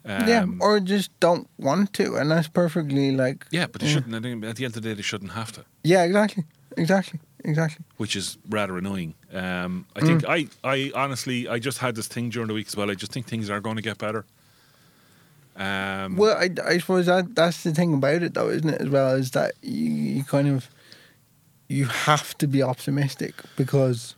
Um, 0.03 0.27
yeah, 0.27 0.45
or 0.59 0.79
just 0.79 1.11
don't 1.19 1.47
want 1.59 1.93
to, 1.93 2.15
and 2.15 2.31
that's 2.31 2.47
perfectly 2.47 3.11
like. 3.11 3.45
yeah, 3.51 3.67
but 3.67 3.81
they 3.81 3.87
yeah. 3.87 3.93
shouldn't. 3.93 4.15
I 4.15 4.19
think 4.19 4.43
at 4.45 4.55
the 4.55 4.65
end 4.65 4.75
of 4.75 4.81
the 4.81 4.89
day, 4.89 4.95
they 4.95 5.03
shouldn't 5.03 5.33
have 5.33 5.51
to, 5.51 5.65
Yeah, 5.83 6.03
exactly, 6.05 6.43
exactly, 6.75 7.19
exactly. 7.45 7.85
which 7.97 8.15
is 8.15 8.37
rather 8.49 8.77
annoying. 8.79 9.13
Um, 9.31 9.85
I 9.95 9.99
Mm. 10.01 10.07
think 10.07 10.25
I, 10.27 10.47
I 10.63 10.91
honestly, 10.95 11.47
I 11.47 11.59
just 11.59 11.77
had 11.77 11.93
this 11.95 12.07
thing 12.07 12.29
during 12.31 12.47
the 12.47 12.55
week 12.55 12.65
as 12.67 12.75
well. 12.75 12.89
I 12.89 12.95
just 12.95 13.11
think 13.11 13.27
things 13.27 13.49
are 13.51 13.59
going 13.61 13.75
to 13.75 13.81
get 13.83 13.99
better. 13.99 14.25
Um, 15.55 16.15
Well, 16.17 16.37
I, 16.37 16.49
I 16.65 16.77
suppose 16.77 17.05
that 17.07 17.35
that's 17.35 17.63
the 17.63 17.73
thing 17.73 17.93
about 17.93 18.23
it, 18.23 18.33
though, 18.33 18.49
isn't 18.49 18.69
it? 18.69 18.81
As 18.81 18.89
well 18.89 19.15
is 19.15 19.31
that 19.31 19.53
you, 19.61 19.91
you 19.91 20.23
kind 20.23 20.47
of 20.47 20.69
you 21.67 21.85
have 21.85 22.37
to 22.39 22.47
be 22.47 22.61
optimistic 22.63 23.33
because 23.55 24.15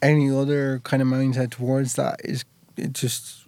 any 0.00 0.30
other 0.30 0.80
kind 0.84 1.02
of 1.02 1.08
mindset 1.08 1.50
towards 1.50 1.94
that 1.94 2.20
is 2.24 2.44
it 2.76 2.92
just 2.92 3.46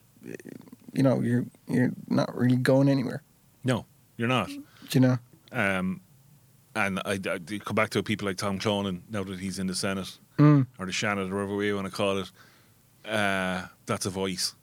you 0.93 1.03
know 1.03 1.21
you're 1.21 1.45
you're 1.69 1.91
not 2.09 2.35
really 2.37 2.57
going 2.57 2.89
anywhere. 2.89 3.23
no, 3.65 3.87
you're 4.17 4.29
not. 4.29 4.49
Do 4.49 4.59
you 4.93 5.01
know? 5.01 5.19
Um, 5.53 6.01
and 6.77 6.99
I, 7.05 7.13
I 7.27 7.39
come 7.65 7.75
back 7.75 7.91
to 7.91 8.03
people 8.03 8.27
like 8.29 8.37
Tom 8.37 8.59
Clonan 8.59 9.01
now 9.11 9.25
that 9.25 9.39
he's 9.41 9.59
in 9.59 9.67
the 9.67 9.75
Senate 9.75 10.19
Mm, 10.39 10.67
or 10.81 10.87
the 10.87 10.93
Shannon, 10.93 11.31
or 11.31 11.37
whatever 11.37 11.57
way 11.57 11.67
you 11.67 11.77
want 11.77 11.87
to 11.87 11.93
call 11.93 12.19
it. 12.19 12.31
Uh, 13.09 13.67
that's 13.87 14.05
a 14.07 14.11
voice, 14.11 14.55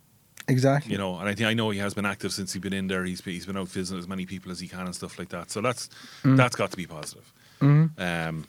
exactly. 0.52 0.92
you 0.92 0.98
know. 0.98 1.18
And 1.18 1.28
I 1.30 1.34
think 1.34 1.48
I 1.48 1.54
know 1.54 1.70
he 1.72 1.80
has 1.80 1.94
been 1.94 2.06
active 2.06 2.32
since 2.34 2.54
he's 2.54 2.62
been 2.62 2.74
in 2.74 2.88
there. 2.88 3.04
He's 3.06 3.22
been, 3.22 3.34
he's 3.34 3.46
been 3.46 3.58
out 3.58 3.68
visiting 3.70 4.00
as 4.00 4.08
many 4.08 4.26
people 4.26 4.52
as 4.52 4.60
he 4.60 4.68
can 4.68 4.86
and 4.86 4.94
stuff 4.96 5.18
like 5.18 5.30
that. 5.30 5.50
So 5.52 5.62
that's 5.62 5.90
Mm. 6.24 6.38
that's 6.38 6.56
got 6.56 6.70
to 6.72 6.78
be 6.78 6.86
positive. 6.88 7.32
Mhm. 7.62 7.90
Um, 8.00 8.46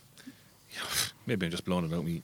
maybe 1.26 1.46
I'm 1.46 1.50
just 1.52 1.64
blowing 1.64 1.84
it 1.90 1.94
out 1.94 2.04
me. 2.04 2.22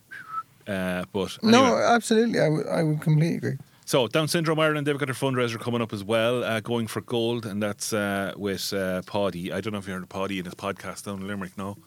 Uh, 0.67 1.05
but 1.13 1.39
No, 1.43 1.77
absolutely. 1.77 2.41
I 2.41 2.49
would 2.49 2.67
I 2.67 2.83
would 2.83 3.01
completely 3.01 3.37
agree. 3.37 3.59
So 3.87 4.07
Down 4.07 4.29
Syndrome 4.29 4.61
Ireland, 4.61 4.87
they've 4.87 4.99
got 4.99 5.07
their 5.07 5.15
fundraiser 5.15 5.59
coming 5.59 5.81
up 5.81 5.95
as 5.95 6.05
well, 6.05 6.45
uh, 6.45 6.61
going 6.61 6.87
for 6.89 7.01
gold, 7.01 7.47
and 7.47 7.63
that's 7.63 7.95
uh, 7.95 8.35
with 8.37 8.71
uh, 8.75 9.01
Paddy. 9.07 9.51
I 9.51 9.63
don't 9.63 9.73
know 9.73 9.79
if 9.79 9.87
you 9.87 9.95
heard 9.95 10.03
of 10.03 10.11
Paddy 10.11 10.39
in 10.39 10.45
his 10.45 10.55
podcast 10.55 11.05
down 11.07 11.23
in 11.23 11.27
Limerick, 11.27 11.57
no? 11.57 11.79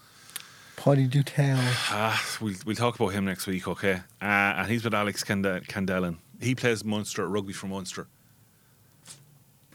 Potty 0.78 1.06
do 1.06 1.22
tell. 1.22 1.60
Ah, 1.92 2.20
we'll, 2.42 2.56
we'll 2.66 2.76
talk 2.76 2.96
about 2.96 3.10
him 3.10 3.24
next 3.26 3.46
week, 3.46 3.68
okay? 3.68 4.02
Uh, 4.20 4.26
and 4.26 4.72
he's 4.72 4.84
with 4.84 4.96
Alex 4.96 5.24
Cande- 5.24 5.68
Kendellen. 5.68 6.18
He 6.42 6.56
plays 6.56 6.84
Munster, 6.84 7.28
rugby 7.28 7.54
for 7.54 7.68
Munster. 7.68 8.08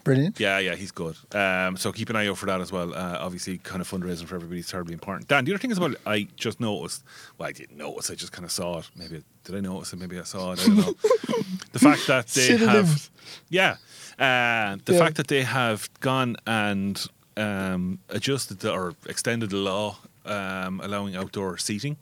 Brilliant. 0.05 0.39
Yeah, 0.39 0.59
yeah, 0.61 0.77
he's 0.77 0.93
good. 0.93 1.17
Um, 1.33 1.77
so 1.77 1.91
keep 1.91 2.11
an 2.11 2.17
eye 2.17 2.29
out 2.29 2.39
for 2.39 2.47
that 2.47 2.61
as 2.61 2.71
well. 2.71 2.95
Uh, 2.95 3.19
obviously, 3.21 3.59
kind 3.59 3.81
of 3.81 3.91
fundraising 3.91 4.27
for 4.27 4.37
everybody 4.37 4.61
is 4.61 4.69
terribly 4.69 4.95
important. 4.95 5.27
Dan, 5.27 5.45
the 5.45 5.51
other 5.53 5.59
thing 5.59 5.73
is 5.73 5.79
about 5.79 5.97
I 6.07 6.29
just 6.37 6.61
noticed. 6.61 7.03
Well, 7.39 7.49
I 7.49 7.53
didn't 7.53 7.77
notice. 7.77 8.09
I 8.09 8.15
just 8.15 8.31
kind 8.31 8.45
of 8.45 8.53
saw 8.53 8.79
it. 8.79 8.91
Maybe 8.95 9.25
did 9.43 9.57
I 9.57 9.61
notice 9.61 9.93
it? 9.93 9.99
Maybe 9.99 10.17
I 10.21 10.23
saw 10.23 10.53
it. 10.53 10.61
I 10.63 10.67
don't 10.67 10.77
know. 10.77 10.93
the 11.73 11.79
fact 11.81 12.07
that 12.07 12.29
they 12.29 12.57
have, 12.57 13.11
yeah, 13.49 13.77
uh, 14.17 14.77
the 14.85 14.93
Yeah. 14.93 14.99
fact 14.99 15.17
that 15.17 15.27
they 15.27 15.43
have 15.43 15.91
gone 15.99 16.37
and 16.47 17.05
um, 17.37 17.99
adjusted 18.09 18.61
the, 18.61 18.73
or 18.73 18.95
extended 19.09 19.51
the 19.51 19.57
law 19.57 19.99
um, 20.25 20.81
allowing 20.85 21.17
outdoor 21.17 21.59
seating 21.59 21.97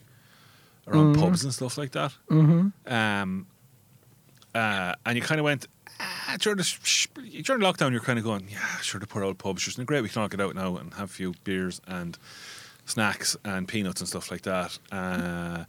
around 0.87 1.15
pubs 1.17 1.43
and 1.43 1.55
stuff 1.55 1.79
like 1.79 1.93
that. 1.93 2.13
Mm-hmm. 2.31 2.93
Um, 2.93 3.47
uh, 4.55 4.95
and 5.07 5.17
you 5.17 5.23
kind 5.23 5.39
of 5.41 5.45
went 5.45 5.67
ah, 6.01 6.37
during 6.39 6.59
the 6.59 6.65
sh- 6.65 7.09
during 7.43 7.63
lockdown. 7.63 7.93
You're 7.93 8.01
kind 8.01 8.19
of 8.19 8.25
going, 8.25 8.47
yeah, 8.51 8.79
sure, 8.79 9.01
the 9.01 9.07
poor 9.07 9.25
old 9.25 9.39
pubs. 9.39 9.67
Isn't 9.69 9.83
it 9.83 9.87
great? 9.87 10.03
We 10.03 10.09
can 10.09 10.23
all 10.23 10.29
get 10.29 10.41
out 10.41 10.55
now 10.55 10.77
and 10.77 10.93
have 10.95 11.11
a 11.11 11.13
few 11.13 11.35
beers 11.45 11.81
and 11.87 12.17
snacks 12.87 13.37
and 13.45 13.67
peanuts 13.67 14.01
and 14.01 14.09
stuff 14.09 14.31
like 14.31 14.43
that. 14.43 14.79
Uh, 14.93 15.65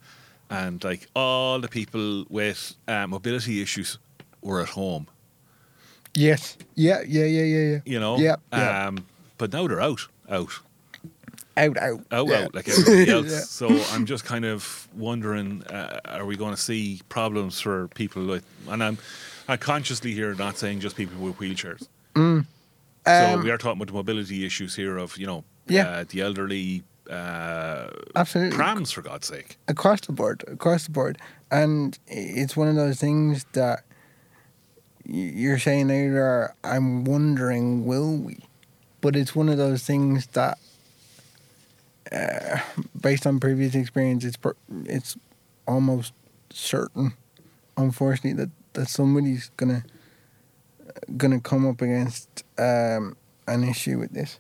and 0.50 0.84
like 0.84 1.08
all 1.16 1.60
the 1.60 1.68
people 1.68 2.26
with 2.30 2.76
uh, 2.88 3.08
mobility 3.08 3.62
issues 3.62 3.98
were 4.42 4.62
at 4.62 4.70
home, 4.70 5.08
Yes. 6.16 6.58
Yeah. 6.76 7.02
Yeah. 7.06 7.26
Yeah. 7.26 7.44
Yeah. 7.44 7.72
Yeah. 7.72 7.80
you 7.86 8.00
know. 8.00 8.18
Yeah. 8.18 8.36
yeah. 8.54 8.88
Um, 8.88 9.06
but 9.38 9.52
now 9.52 9.68
they're 9.68 9.82
out, 9.82 10.08
out, 10.30 10.60
out. 11.58 11.78
Out. 11.78 12.02
out, 12.12 12.28
yeah. 12.28 12.44
out, 12.44 12.56
like 12.56 12.68
everybody 12.68 13.10
else. 13.18 13.32
Yeah. 13.32 13.40
So 13.40 13.68
I'm 13.92 14.06
just 14.06 14.26
kind 14.26 14.46
of 14.46 14.88
wondering, 14.96 15.64
uh, 15.64 16.00
are 16.06 16.26
we 16.26 16.36
going 16.38 16.54
to 16.54 16.62
see 16.62 17.02
problems 17.10 17.60
for 17.62 17.88
people 17.90 18.26
with? 18.26 18.44
And 18.68 18.84
I'm, 18.84 18.98
I'm 19.48 19.58
consciously 19.58 20.14
here 20.14 20.34
not 20.36 20.58
saying 20.58 20.80
just 20.82 20.96
people 20.96 21.18
with 21.22 21.38
wheelchairs. 21.38 21.88
so 22.16 22.44
Um, 23.06 23.44
we 23.44 23.52
are 23.52 23.58
talking 23.58 23.78
about 23.80 23.88
the 23.88 23.94
mobility 23.94 24.46
issues 24.46 24.76
here 24.76 24.98
of 24.98 25.18
you 25.18 25.28
know, 25.28 25.44
Yeah. 25.68 25.88
uh, 25.88 26.06
the 26.10 26.22
elderly, 26.22 26.84
uh, 27.10 27.88
Absolutely. 28.16 28.56
prams 28.58 28.92
for 28.92 29.02
God's 29.02 29.28
sake. 29.28 29.58
across 29.68 30.02
the 30.02 30.12
board, 30.12 30.44
across 30.48 30.86
the 30.86 30.92
board, 30.92 31.18
and 31.52 31.98
it's 32.08 32.58
one 32.58 32.68
of 32.68 32.76
those 32.76 33.00
things 33.00 33.46
that 33.54 33.84
you're 35.06 35.60
saying 35.60 35.88
there. 35.88 36.56
I'm 36.64 37.04
wondering, 37.06 37.86
will 37.86 38.18
we? 38.18 38.40
But 39.02 39.16
it's 39.16 39.36
one 39.36 39.50
of 39.50 39.58
those 39.58 39.84
things 39.84 40.26
that, 40.34 40.58
uh, 42.12 42.60
based 43.00 43.26
on 43.26 43.40
previous 43.40 43.76
experience, 43.76 44.24
it's 44.24 44.38
per- 44.38 44.56
it's 44.86 45.18
almost 45.68 46.14
certain, 46.52 47.14
unfortunately, 47.78 48.34
that 48.34 48.52
that 48.74 48.90
somebody's 48.90 49.52
gonna 49.58 49.84
gonna 51.18 51.40
come 51.40 51.68
up 51.68 51.82
against 51.82 52.44
um, 52.58 53.16
an 53.48 53.64
issue 53.64 54.00
with 54.00 54.12
this. 54.14 54.40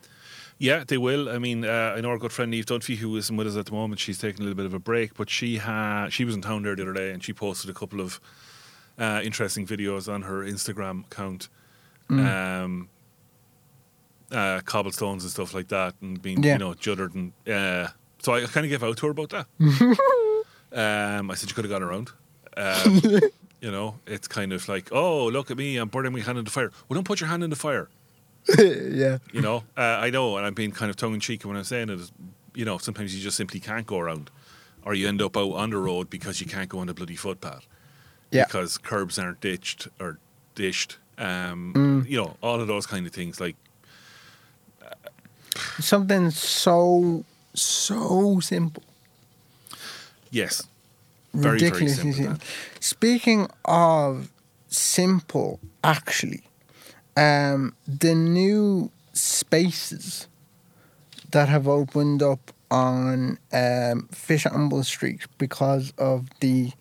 Yeah, 0.57 0.85
they 0.87 0.97
will. 0.97 1.27
I 1.27 1.37
mean, 1.37 1.65
uh, 1.65 1.95
I 1.97 2.01
know 2.01 2.09
our 2.09 2.17
good 2.17 2.31
friend 2.31 2.53
Eve 2.53 2.65
Dunphy, 2.65 2.95
who 2.95 3.15
isn't 3.17 3.35
with 3.35 3.47
us 3.47 3.57
at 3.57 3.65
the 3.65 3.73
moment. 3.73 3.99
She's 3.99 4.19
taking 4.19 4.39
a 4.41 4.43
little 4.43 4.55
bit 4.55 4.65
of 4.65 4.73
a 4.73 4.79
break, 4.79 5.13
but 5.15 5.29
she 5.29 5.57
ha- 5.57 6.07
she 6.09 6.23
was 6.23 6.33
in 6.33 6.41
town 6.41 6.63
there 6.63 6.75
the 6.75 6.83
other 6.83 6.93
day, 6.93 7.11
and 7.11 7.21
she 7.23 7.33
posted 7.33 7.69
a 7.69 7.73
couple 7.73 7.99
of 7.99 8.21
uh, 8.97 9.19
interesting 9.23 9.67
videos 9.67 10.11
on 10.11 10.21
her 10.21 10.43
Instagram 10.43 11.05
account, 11.05 11.49
um, 12.09 12.87
uh, 14.31 14.61
cobblestones 14.65 15.23
and 15.23 15.31
stuff 15.31 15.53
like 15.53 15.67
that, 15.69 15.93
and 16.01 16.21
being 16.21 16.41
Yeah. 16.43 16.53
you 16.53 16.59
know 16.59 16.73
juddered 16.73 17.13
and 17.15 17.31
uh, 17.47 17.87
so 18.19 18.33
I 18.33 18.41
kind 18.45 18.65
of 18.65 18.69
gave 18.71 18.83
out 18.83 18.97
to 18.97 19.05
her 19.07 19.11
about 19.11 19.29
that. 19.29 19.47
um, 20.71 21.31
I 21.31 21.35
said 21.35 21.49
you 21.49 21.55
could 21.55 21.65
have 21.65 21.71
gone 21.71 21.83
around. 21.83 22.11
Um, 22.57 23.01
you 23.59 23.69
know, 23.69 23.95
it's 24.07 24.29
kind 24.29 24.53
of 24.53 24.69
like, 24.69 24.87
oh, 24.93 25.27
look 25.27 25.51
at 25.51 25.57
me, 25.57 25.75
I'm 25.75 25.89
burning 25.89 26.13
my 26.13 26.21
hand 26.21 26.37
in 26.37 26.45
the 26.45 26.51
fire. 26.51 26.71
Well, 26.87 26.95
don't 26.95 27.03
put 27.03 27.19
your 27.19 27.27
hand 27.27 27.43
in 27.43 27.49
the 27.49 27.57
fire. 27.57 27.89
yeah. 28.57 29.17
You 29.33 29.41
know, 29.41 29.63
uh, 29.75 29.81
I 29.81 30.09
know, 30.09 30.37
and 30.37 30.45
I'm 30.45 30.53
being 30.53 30.71
kind 30.71 30.89
of 30.89 30.95
tongue 30.95 31.13
in 31.13 31.19
cheek 31.19 31.43
when 31.43 31.57
I'm 31.57 31.65
saying 31.65 31.89
it. 31.89 31.99
Is, 31.99 32.13
you 32.53 32.63
know, 32.63 32.77
sometimes 32.77 33.13
you 33.13 33.21
just 33.21 33.35
simply 33.35 33.59
can't 33.59 33.85
go 33.85 33.99
around, 33.99 34.29
or 34.85 34.93
you 34.93 35.09
end 35.09 35.21
up 35.21 35.35
out 35.35 35.51
on 35.51 35.71
the 35.71 35.77
road 35.77 36.09
because 36.09 36.39
you 36.39 36.47
can't 36.47 36.69
go 36.69 36.79
on 36.79 36.87
the 36.87 36.93
bloody 36.93 37.17
footpath. 37.17 37.67
Yeah. 38.31 38.45
Because 38.45 38.77
curbs 38.77 39.19
aren't 39.19 39.41
ditched 39.41 39.89
or 39.99 40.17
dished. 40.55 40.97
Um, 41.17 41.73
Mm. 41.75 42.09
You 42.09 42.17
know, 42.21 42.37
all 42.41 42.61
of 42.61 42.67
those 42.67 42.85
kind 42.85 43.05
of 43.05 43.11
things. 43.11 43.41
Like, 43.41 43.57
Something 45.79 46.29
so 46.31 47.23
so 47.53 48.39
simple. 48.39 48.83
yes, 50.31 50.63
Very, 51.33 51.59
very 51.59 51.87
simple. 51.87 52.37
Speaking 52.79 53.47
of 53.63 54.29
simple, 54.67 55.59
actually, 55.83 56.43
um, 57.15 57.75
the 57.87 58.13
new 58.13 58.91
spaces 59.13 60.27
that 61.31 61.47
have 61.49 61.67
opened 61.67 62.21
up 62.21 62.51
on 62.71 63.37
um, 63.53 64.09
Fishamble 64.11 64.83
Street 64.83 65.21
because 65.37 65.93
of 65.97 66.27
the 66.39 66.71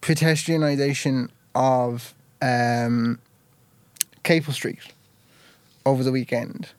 pedestrianisation 0.00 1.28
of 1.54 2.14
um, 2.40 3.18
Capel 4.22 4.52
Street 4.52 4.80
over 5.86 6.02
the 6.02 6.12
weekend. 6.12 6.70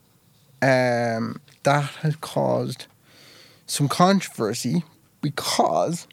Um, 0.66 1.42
that 1.64 1.84
has 2.02 2.16
caused 2.18 2.88
some 3.68 3.88
controversy 3.88 4.84
because 5.22 6.08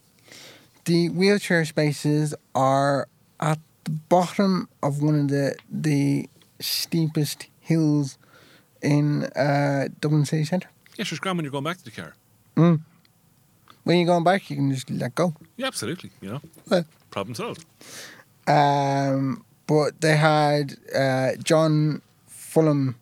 the 0.84 1.08
wheelchair 1.10 1.64
spaces 1.64 2.34
are 2.54 3.08
at 3.40 3.58
the 3.84 3.90
bottom 4.08 4.68
of 4.82 5.02
one 5.02 5.18
of 5.20 5.28
the 5.28 5.54
the 5.70 6.28
steepest 6.60 7.46
hills 7.60 8.18
in 8.82 9.24
uh, 9.36 9.88
Dublin 10.00 10.24
city 10.24 10.44
centre. 10.44 10.68
Yeah, 10.96 11.04
sure, 11.04 11.16
it's 11.16 11.20
grand 11.20 11.38
when 11.38 11.44
you're 11.44 11.52
going 11.52 11.64
back 11.64 11.78
to 11.78 11.84
the 11.84 11.90
car. 11.90 12.14
When 12.54 13.96
you're 13.98 14.06
going 14.06 14.24
back, 14.24 14.50
you 14.50 14.56
can 14.56 14.72
just 14.72 14.90
let 14.90 15.14
go. 15.14 15.34
Yeah, 15.56 15.66
absolutely. 15.66 16.10
You 16.20 16.30
know, 16.32 16.40
Well, 16.68 16.84
problem 17.10 17.34
solved. 17.34 17.64
Um, 18.46 19.44
but 19.66 20.00
they 20.00 20.16
had 20.16 20.76
uh, 20.94 21.32
John 21.42 22.02
Fulham, 22.26 22.94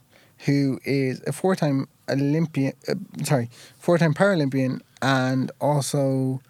who 0.46 0.80
is 0.84 1.22
a 1.26 1.32
four-time 1.32 1.88
Olympian, 2.08 2.72
uh, 2.88 2.94
sorry, 3.24 3.50
four-time 3.78 4.14
Paralympian, 4.14 4.80
and 5.02 5.50
also 5.60 6.40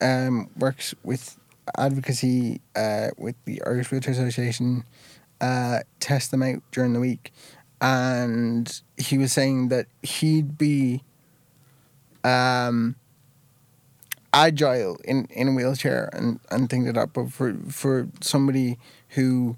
um, 0.00 0.48
works 0.56 0.94
with 1.02 1.36
advocacy 1.78 2.60
uh, 2.76 3.08
with 3.18 3.36
the 3.44 3.62
Irish 3.66 3.90
Wheelchair 3.90 4.12
Association. 4.12 4.84
Uh, 5.40 5.80
test 6.00 6.30
them 6.30 6.42
out 6.42 6.62
during 6.70 6.92
the 6.92 7.00
week, 7.00 7.32
and 7.80 8.82
he 8.98 9.16
was 9.16 9.32
saying 9.32 9.68
that 9.68 9.86
he'd 10.02 10.58
be 10.58 11.02
um, 12.24 12.94
agile 14.34 14.98
in, 15.04 15.26
in 15.30 15.48
a 15.48 15.52
wheelchair 15.52 16.10
and, 16.12 16.40
and 16.50 16.68
things 16.68 16.84
like 16.84 16.94
that. 16.94 17.12
But 17.14 17.32
for 17.32 17.54
for 17.70 18.08
somebody 18.20 18.78
who, 19.10 19.56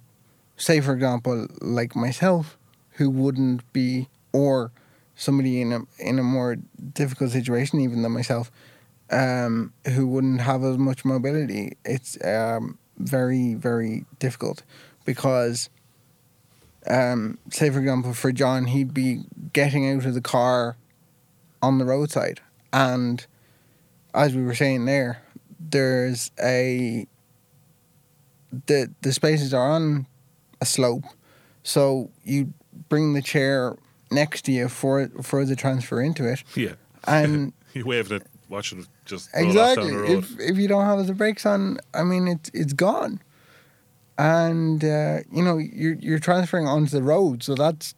say 0.56 0.80
for 0.80 0.92
example, 0.92 1.48
like 1.60 1.96
myself, 1.96 2.56
who 2.92 3.10
wouldn't 3.10 3.70
be, 3.72 4.08
or 4.32 4.72
somebody 5.14 5.60
in 5.60 5.72
a 5.72 5.80
in 5.98 6.18
a 6.18 6.22
more 6.22 6.56
difficult 6.94 7.30
situation 7.30 7.80
even 7.80 8.02
than 8.02 8.12
myself, 8.12 8.50
um, 9.10 9.72
who 9.94 10.06
wouldn't 10.06 10.40
have 10.40 10.64
as 10.64 10.78
much 10.78 11.04
mobility, 11.04 11.76
it's 11.84 12.22
um, 12.24 12.78
very 12.98 13.54
very 13.54 14.04
difficult 14.18 14.62
because. 15.04 15.68
Um, 16.84 17.38
say 17.48 17.70
for 17.70 17.78
example, 17.78 18.12
for 18.12 18.32
John, 18.32 18.64
he'd 18.64 18.92
be 18.92 19.22
getting 19.52 19.88
out 19.88 20.04
of 20.04 20.14
the 20.14 20.20
car 20.20 20.76
on 21.62 21.78
the 21.78 21.84
roadside, 21.84 22.40
and 22.72 23.24
as 24.12 24.34
we 24.34 24.42
were 24.42 24.54
saying 24.56 24.84
there, 24.86 25.22
there's 25.60 26.32
a 26.42 27.06
the 28.66 28.90
the 29.00 29.12
spaces 29.12 29.54
are 29.54 29.70
on 29.70 30.06
a 30.60 30.66
slope, 30.66 31.04
so 31.62 32.10
you 32.24 32.52
bring 32.92 33.14
the 33.14 33.22
chair 33.22 33.76
next 34.10 34.42
to 34.46 34.52
you 34.52 34.68
for 34.68 35.08
for 35.22 35.40
the 35.50 35.56
transfer 35.56 35.98
into 36.08 36.22
it, 36.32 36.40
Yeah. 36.54 36.74
and 37.18 37.52
you 37.74 37.84
waved 37.92 38.12
it, 38.12 38.22
watching 38.48 38.80
it 38.80 38.88
just 39.12 39.24
roll 39.34 39.46
off 39.48 39.54
down 39.54 39.68
exactly 39.68 39.90
the 39.90 39.98
road. 40.02 40.10
if 40.18 40.26
if 40.50 40.56
you 40.60 40.68
don't 40.68 40.84
have 40.90 41.06
the 41.06 41.14
brakes 41.14 41.44
on, 41.46 41.60
I 41.94 42.02
mean 42.10 42.24
it's 42.34 42.50
it's 42.60 42.74
gone, 42.74 43.14
and 44.18 44.84
uh, 44.84 45.18
you 45.36 45.42
know 45.46 45.56
you're 45.58 45.94
you're 46.06 46.18
transferring 46.30 46.66
onto 46.68 46.90
the 46.98 47.02
road, 47.02 47.42
so 47.42 47.54
that's 47.54 47.94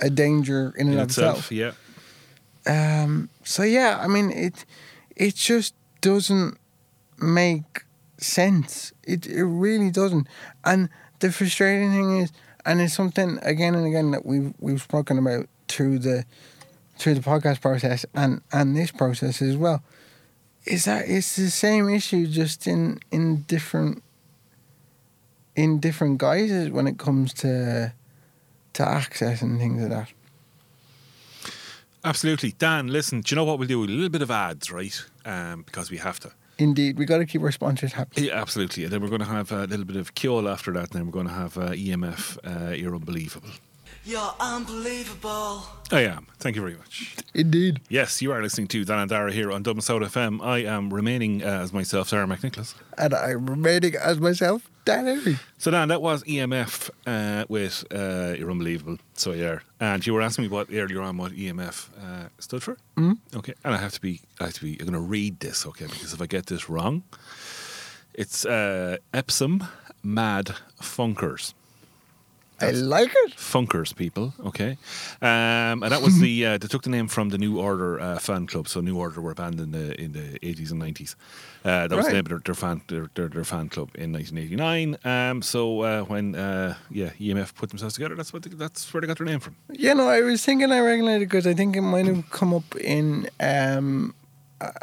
a 0.00 0.10
danger 0.10 0.72
in 0.76 0.86
and 0.88 0.94
in 0.94 1.00
of 1.00 1.08
itself, 1.08 1.50
itself. 1.50 1.52
yeah. 1.52 1.72
Um, 3.02 3.28
so 3.44 3.62
yeah, 3.62 3.98
I 4.04 4.06
mean 4.08 4.30
it 4.30 4.64
it 5.16 5.34
just 5.34 5.74
doesn't 6.00 6.58
make 7.18 7.84
sense. 8.18 8.92
It 9.04 9.26
it 9.26 9.44
really 9.44 9.90
doesn't. 9.90 10.26
And 10.64 10.88
the 11.20 11.32
frustrating 11.32 11.90
thing 11.92 12.18
is 12.22 12.30
and 12.68 12.82
it's 12.82 12.92
something 12.92 13.38
again 13.42 13.74
and 13.74 13.86
again 13.86 14.10
that 14.10 14.26
we've 14.26 14.52
we've 14.60 14.82
spoken 14.82 15.18
about 15.18 15.48
through 15.68 15.98
the 15.98 16.24
through 16.98 17.14
the 17.14 17.20
podcast 17.20 17.62
process 17.62 18.04
and, 18.14 18.42
and 18.52 18.76
this 18.76 18.90
process 18.90 19.40
as 19.40 19.56
well. 19.56 19.82
Is 20.66 20.84
that 20.84 21.08
it's 21.08 21.34
the 21.36 21.50
same 21.50 21.88
issue 21.88 22.26
just 22.26 22.66
in 22.66 23.00
in 23.10 23.42
different 23.42 24.02
in 25.56 25.80
different 25.80 26.18
guises 26.18 26.70
when 26.70 26.86
it 26.86 26.98
comes 26.98 27.32
to 27.34 27.94
to 28.74 28.86
access 28.86 29.40
and 29.40 29.58
things 29.58 29.80
like 29.80 29.90
that. 29.90 30.12
Absolutely. 32.04 32.52
Dan, 32.52 32.88
listen, 32.88 33.22
do 33.22 33.32
you 33.32 33.36
know 33.36 33.44
what 33.44 33.58
we'll 33.58 33.66
do? 33.66 33.82
A 33.82 33.86
little 33.86 34.08
bit 34.10 34.22
of 34.22 34.30
ads, 34.30 34.70
right? 34.70 35.04
Um, 35.24 35.62
because 35.62 35.90
we 35.90 35.96
have 35.96 36.20
to. 36.20 36.32
Indeed, 36.58 36.98
we 36.98 37.04
got 37.06 37.18
to 37.18 37.26
keep 37.26 37.42
our 37.42 37.52
sponsors 37.52 37.92
happy. 37.92 38.22
Yeah, 38.26 38.40
absolutely. 38.40 38.84
And 38.84 38.92
then 38.92 39.00
we're 39.00 39.08
going 39.08 39.20
to 39.20 39.26
have 39.26 39.52
a 39.52 39.64
little 39.66 39.84
bit 39.84 39.96
of 39.96 40.14
Kjol 40.14 40.50
after 40.50 40.72
that, 40.72 40.90
and 40.90 40.92
then 40.92 41.06
we're 41.06 41.12
going 41.12 41.28
to 41.28 41.32
have 41.32 41.56
uh, 41.56 41.70
EMF. 41.70 42.38
Uh, 42.44 42.74
you're 42.74 42.94
unbelievable. 42.94 43.50
You're 44.04 44.34
unbelievable. 44.40 45.64
I 45.92 46.02
am. 46.02 46.26
Thank 46.38 46.56
you 46.56 46.62
very 46.62 46.76
much. 46.76 47.14
Indeed. 47.34 47.80
Yes, 47.88 48.22
you 48.22 48.32
are 48.32 48.42
listening 48.42 48.66
to 48.68 48.84
Dan 48.84 48.98
and 49.00 49.10
Dara 49.10 49.32
here 49.32 49.52
on 49.52 49.62
Dublin 49.62 49.82
South 49.82 50.02
FM. 50.02 50.42
I 50.42 50.58
am 50.58 50.92
remaining 50.92 51.42
uh, 51.42 51.46
as 51.62 51.72
myself, 51.72 52.10
Dara 52.10 52.26
McNicholas. 52.26 52.74
And 52.96 53.14
I'm 53.14 53.46
remaining 53.46 53.94
as 53.96 54.18
myself, 54.18 54.70
So, 55.58 55.70
Dan, 55.70 55.88
that 55.88 56.02
was 56.02 56.24
EMF 56.24 56.90
uh, 57.06 57.44
with 57.48 57.84
uh, 57.92 58.34
You're 58.38 58.50
Unbelievable. 58.50 58.98
So, 59.14 59.32
yeah. 59.32 59.58
And 59.80 60.06
you 60.06 60.14
were 60.14 60.22
asking 60.22 60.44
me 60.44 60.48
what 60.48 60.68
earlier 60.72 61.02
on 61.02 61.16
what 61.16 61.32
EMF 61.32 61.88
uh, 61.98 62.28
stood 62.38 62.62
for. 62.62 62.76
Mm. 62.96 63.18
Okay. 63.36 63.54
And 63.64 63.74
I 63.74 63.78
have 63.78 63.92
to 63.92 64.00
be, 64.00 64.20
I 64.40 64.44
have 64.44 64.54
to 64.54 64.62
be, 64.62 64.72
I'm 64.80 64.86
going 64.86 64.92
to 64.92 65.00
read 65.00 65.40
this, 65.40 65.66
okay? 65.66 65.86
Because 65.86 66.12
if 66.12 66.22
I 66.22 66.26
get 66.26 66.46
this 66.46 66.68
wrong, 66.68 67.02
it's 68.14 68.44
uh, 68.44 68.96
Epsom 69.12 69.64
Mad 70.02 70.54
Funkers. 70.80 71.54
I 72.60 72.70
like 72.70 73.12
it. 73.24 73.36
Funkers 73.36 73.94
people, 73.94 74.34
okay, 74.44 74.76
um, 75.22 75.82
and 75.82 75.92
that 75.92 76.02
was 76.02 76.18
the 76.18 76.46
uh, 76.46 76.58
they 76.58 76.66
took 76.66 76.82
the 76.82 76.90
name 76.90 77.08
from 77.08 77.28
the 77.28 77.38
New 77.38 77.60
Order 77.60 78.00
uh, 78.00 78.18
fan 78.18 78.46
club. 78.46 78.68
So 78.68 78.80
New 78.80 78.96
Order 78.98 79.20
were 79.20 79.34
banned 79.34 79.60
in 79.60 79.70
the 79.72 80.00
in 80.00 80.12
the 80.12 80.38
eighties 80.44 80.70
and 80.70 80.80
nineties. 80.80 81.16
Uh, 81.64 81.86
that 81.88 81.96
was 81.96 82.06
the 82.06 82.12
name 82.12 82.20
of 82.20 82.28
their, 82.28 82.38
their 82.38 82.54
fan 82.54 82.80
their, 82.88 83.10
their, 83.14 83.28
their 83.28 83.44
fan 83.44 83.68
club 83.68 83.90
in 83.94 84.12
nineteen 84.12 84.38
eighty 84.38 84.56
nine. 84.56 84.96
Um, 85.04 85.42
so 85.42 85.80
uh, 85.82 86.02
when 86.02 86.34
uh, 86.34 86.74
yeah 86.90 87.10
EMF 87.20 87.54
put 87.54 87.70
themselves 87.70 87.94
together, 87.94 88.14
that's 88.14 88.32
what 88.32 88.42
they, 88.42 88.50
that's 88.50 88.92
where 88.92 89.00
they 89.00 89.06
got 89.06 89.18
their 89.18 89.26
name 89.26 89.40
from. 89.40 89.56
Yeah, 89.70 89.92
no, 89.94 90.08
I 90.08 90.20
was 90.20 90.44
thinking 90.44 90.72
I 90.72 90.80
recognized 90.80 91.22
it 91.22 91.26
because 91.26 91.46
I 91.46 91.54
think 91.54 91.76
it 91.76 91.82
might 91.82 92.06
have 92.06 92.28
come 92.30 92.54
up 92.54 92.74
in 92.76 93.28
um, 93.40 94.14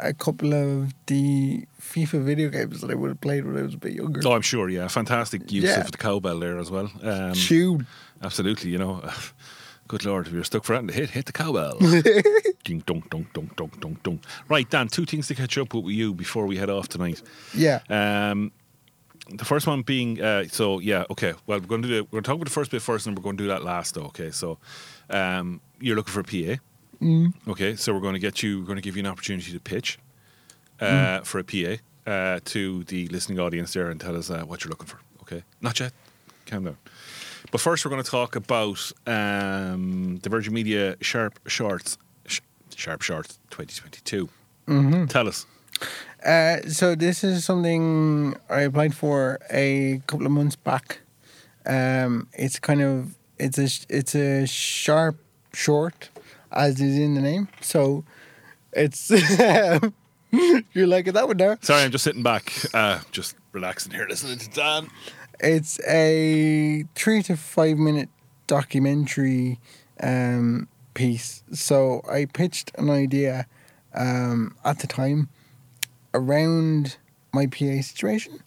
a 0.00 0.14
couple 0.14 0.54
of 0.54 0.94
the 1.06 1.66
FIFA 1.80 2.22
video 2.24 2.48
games 2.48 2.80
that 2.80 2.90
I 2.90 2.94
would 2.94 3.08
have 3.08 3.20
played 3.20 3.44
when 3.44 3.56
I 3.58 3.62
was 3.62 3.74
a 3.74 3.78
bit 3.78 3.92
younger. 3.92 4.20
Oh, 4.24 4.32
I'm 4.32 4.42
sure. 4.42 4.68
Yeah, 4.68 4.88
fantastic 4.88 5.50
use 5.52 5.64
Yeah. 5.64 5.80
of 5.80 5.92
the 5.92 5.98
cowbell 5.98 6.38
there 6.40 6.58
as 6.58 6.70
well. 6.70 6.90
Um, 7.02 7.32
Tune. 7.34 7.86
Absolutely, 8.22 8.70
you 8.70 8.78
know. 8.78 9.02
Good 9.88 10.04
lord, 10.04 10.26
if 10.26 10.32
you're 10.32 10.42
stuck 10.42 10.64
for 10.64 10.80
that, 10.80 10.92
hit 10.92 11.10
hit 11.10 11.26
the 11.26 11.32
cowbell. 11.32 11.78
ding 12.64 12.82
dong 12.86 13.04
dong 13.08 13.28
dong 13.32 13.50
dong 13.56 13.70
dong 13.78 13.98
dong. 14.02 14.20
Right, 14.48 14.68
Dan. 14.68 14.88
Two 14.88 15.04
things 15.04 15.28
to 15.28 15.34
catch 15.36 15.56
up 15.58 15.72
with 15.74 15.86
you 15.94 16.12
before 16.12 16.44
we 16.46 16.56
head 16.56 16.70
off 16.70 16.88
tonight. 16.88 17.22
Yeah. 17.54 17.80
Um, 17.88 18.50
the 19.28 19.44
first 19.44 19.66
one 19.66 19.82
being 19.82 20.20
uh, 20.20 20.44
so 20.50 20.80
yeah 20.80 21.04
okay. 21.10 21.34
Well, 21.46 21.60
we're 21.60 21.66
going 21.66 21.82
to 21.82 21.88
do 21.88 22.02
we're 22.04 22.20
going 22.20 22.24
to 22.24 22.28
talk 22.28 22.34
about 22.36 22.46
the 22.46 22.50
first 22.50 22.72
bit 22.72 22.82
first, 22.82 23.06
and 23.06 23.16
we're 23.16 23.22
going 23.22 23.36
to 23.36 23.44
do 23.44 23.48
that 23.48 23.62
last. 23.62 23.94
Though, 23.94 24.06
okay. 24.06 24.32
So 24.32 24.58
um, 25.08 25.60
you're 25.78 25.94
looking 25.94 26.12
for 26.12 26.20
a 26.20 26.24
PA. 26.24 26.60
Mm. 27.00 27.34
Okay, 27.48 27.76
so 27.76 27.92
we're 27.92 28.00
going 28.00 28.14
to 28.14 28.20
get 28.20 28.42
you. 28.42 28.60
We're 28.60 28.66
going 28.66 28.76
to 28.76 28.82
give 28.82 28.96
you 28.96 29.02
an 29.02 29.06
opportunity 29.06 29.52
to 29.52 29.60
pitch 29.60 29.98
uh, 30.80 31.20
for 31.20 31.38
a 31.38 31.44
PA 31.44 32.10
uh, 32.10 32.40
to 32.44 32.84
the 32.84 33.08
listening 33.08 33.38
audience 33.38 33.72
there 33.72 33.90
and 33.90 34.00
tell 34.00 34.16
us 34.16 34.30
uh, 34.30 34.42
what 34.42 34.64
you're 34.64 34.70
looking 34.70 34.86
for. 34.86 35.00
Okay, 35.22 35.42
not 35.60 35.78
yet. 35.80 35.92
Calm 36.46 36.64
down. 36.64 36.76
But 37.50 37.60
first, 37.60 37.84
we're 37.84 37.90
going 37.90 38.02
to 38.02 38.10
talk 38.10 38.36
about 38.36 38.92
um, 39.06 40.18
the 40.22 40.28
Virgin 40.28 40.52
Media 40.52 40.96
Sharp 41.00 41.38
Shorts, 41.46 41.98
Sh- 42.26 42.40
Sharp 42.74 43.02
Shorts 43.02 43.38
2022. 43.50 44.28
Mm-hmm. 44.68 45.06
Tell 45.06 45.28
us. 45.28 45.46
Uh, 46.24 46.60
so 46.68 46.94
this 46.94 47.22
is 47.22 47.44
something 47.44 48.36
I 48.48 48.62
applied 48.62 48.94
for 48.94 49.38
a 49.50 50.00
couple 50.06 50.26
of 50.26 50.32
months 50.32 50.56
back. 50.56 51.00
Um, 51.66 52.28
it's 52.32 52.58
kind 52.58 52.82
of 52.82 53.14
it's 53.38 53.58
a 53.58 53.68
it's 53.94 54.14
a 54.14 54.46
sharp 54.46 55.18
short, 55.52 56.10
as 56.56 56.80
is 56.80 56.96
in 56.96 57.14
the 57.14 57.20
name. 57.20 57.48
So 57.60 58.04
it's 58.72 59.10
you're 60.72 60.86
liking 60.86 61.12
that 61.12 61.28
one 61.28 61.36
there. 61.36 61.58
Sorry, 61.62 61.82
I'm 61.82 61.90
just 61.90 62.04
sitting 62.04 62.22
back, 62.22 62.52
uh, 62.74 63.00
just 63.12 63.36
relaxing 63.52 63.92
here, 63.92 64.06
listening 64.08 64.38
to 64.38 64.50
Dan. 64.50 64.90
It's 65.38 65.78
a 65.86 66.84
three 66.94 67.22
to 67.24 67.36
five 67.36 67.76
minute 67.76 68.08
documentary 68.46 69.60
um, 70.00 70.68
piece. 70.94 71.42
So 71.52 72.02
I 72.10 72.24
pitched 72.24 72.72
an 72.78 72.90
idea 72.90 73.46
um, 73.94 74.56
at 74.64 74.78
the 74.78 74.86
time 74.86 75.28
around 76.14 76.96
my 77.32 77.46
PA 77.46 77.82
situation, 77.82 78.42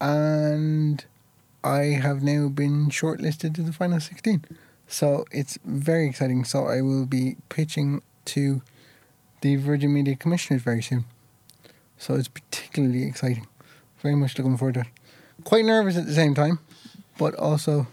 and 0.00 1.04
I 1.64 1.78
have 1.78 2.22
now 2.22 2.48
been 2.48 2.88
shortlisted 2.90 3.54
to 3.54 3.62
the 3.62 3.72
final 3.72 4.00
sixteen. 4.00 4.44
So 4.88 5.24
it's 5.30 5.58
very 5.64 6.08
exciting. 6.08 6.44
So 6.44 6.66
I 6.66 6.80
will 6.80 7.06
be 7.06 7.36
pitching 7.48 8.02
to 8.26 8.62
the 9.40 9.56
Virgin 9.56 9.92
Media 9.92 10.16
Commissioners 10.16 10.62
very 10.62 10.82
soon. 10.82 11.04
So 11.98 12.14
it's 12.14 12.28
particularly 12.28 13.04
exciting. 13.04 13.46
Very 14.02 14.14
much 14.14 14.38
looking 14.38 14.56
forward 14.56 14.74
to 14.74 14.80
it. 14.80 14.86
Quite 15.44 15.64
nervous 15.64 15.96
at 15.96 16.06
the 16.06 16.14
same 16.14 16.34
time, 16.34 16.58
but 17.18 17.34
also 17.34 17.86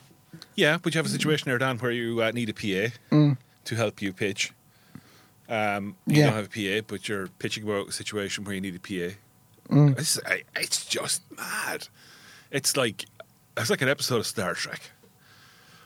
Yeah, 0.55 0.77
but 0.81 0.93
you 0.93 0.99
have 0.99 1.05
a 1.05 1.09
situation 1.09 1.49
there, 1.49 1.57
Dan, 1.57 1.77
where 1.79 1.91
you 1.91 2.21
uh, 2.21 2.31
need 2.31 2.49
a 2.49 2.53
PA 2.53 2.93
Mm. 3.11 3.37
to 3.65 3.75
help 3.75 4.01
you 4.01 4.13
pitch. 4.13 4.51
Um, 5.49 5.95
you 6.05 6.17
Yeah. 6.19 6.25
don't 6.27 6.35
have 6.35 6.45
a 6.45 6.49
PA, 6.49 6.81
but 6.87 7.07
you're 7.09 7.27
pitching 7.39 7.63
about 7.63 7.89
a 7.89 7.91
situation 7.91 8.43
where 8.43 8.53
you 8.55 8.61
need 8.61 8.75
a 8.75 8.79
PA. 8.79 9.15
Mm. 9.69 9.97
It's, 9.99 10.19
it's 10.55 10.85
just 10.85 11.21
mad. 11.35 11.87
It's 12.51 12.77
like 12.77 13.05
it's 13.57 13.69
like 13.69 13.81
an 13.81 13.89
episode 13.89 14.17
of 14.17 14.25
Star 14.27 14.53
Trek, 14.53 14.81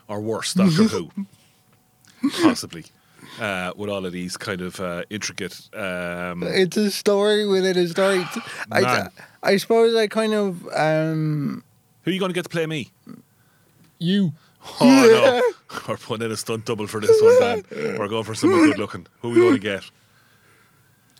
or 0.07 0.19
worse, 0.21 0.53
Doctor 0.53 0.83
Who, 0.83 1.11
possibly. 2.43 2.85
Uh, 3.39 3.71
with 3.75 3.89
all 3.89 4.05
of 4.05 4.13
these 4.13 4.37
kind 4.37 4.61
of 4.61 4.79
uh, 4.79 5.03
intricate, 5.09 5.69
um, 5.73 6.43
it's 6.43 6.77
a 6.77 6.89
story 6.89 7.45
within 7.45 7.77
a 7.77 7.87
story. 7.87 8.25
I, 8.71 8.81
Man. 8.81 9.09
I 9.43 9.57
suppose 9.57 9.95
I 9.95 10.07
kind 10.07 10.33
of 10.33 10.67
um 10.73 11.63
who 12.03 12.11
are 12.11 12.13
you 12.13 12.19
going 12.19 12.29
to 12.29 12.33
get 12.33 12.43
to 12.43 12.49
play 12.49 12.65
me? 12.65 12.91
you. 13.99 14.33
Oh 14.79 14.85
no, 15.69 15.79
we're 15.87 15.97
putting 15.97 16.25
in 16.25 16.31
a 16.31 16.37
stunt 16.37 16.65
double 16.65 16.87
for 16.87 16.99
this 17.01 17.21
one, 17.21 17.39
Dan. 17.39 17.97
We're 17.97 18.07
going 18.07 18.23
for 18.23 18.35
someone 18.35 18.65
good 18.65 18.77
looking. 18.77 19.07
Who 19.21 19.29
are 19.29 19.33
we 19.33 19.39
going 19.41 19.53
to 19.53 19.59
get? 19.59 19.83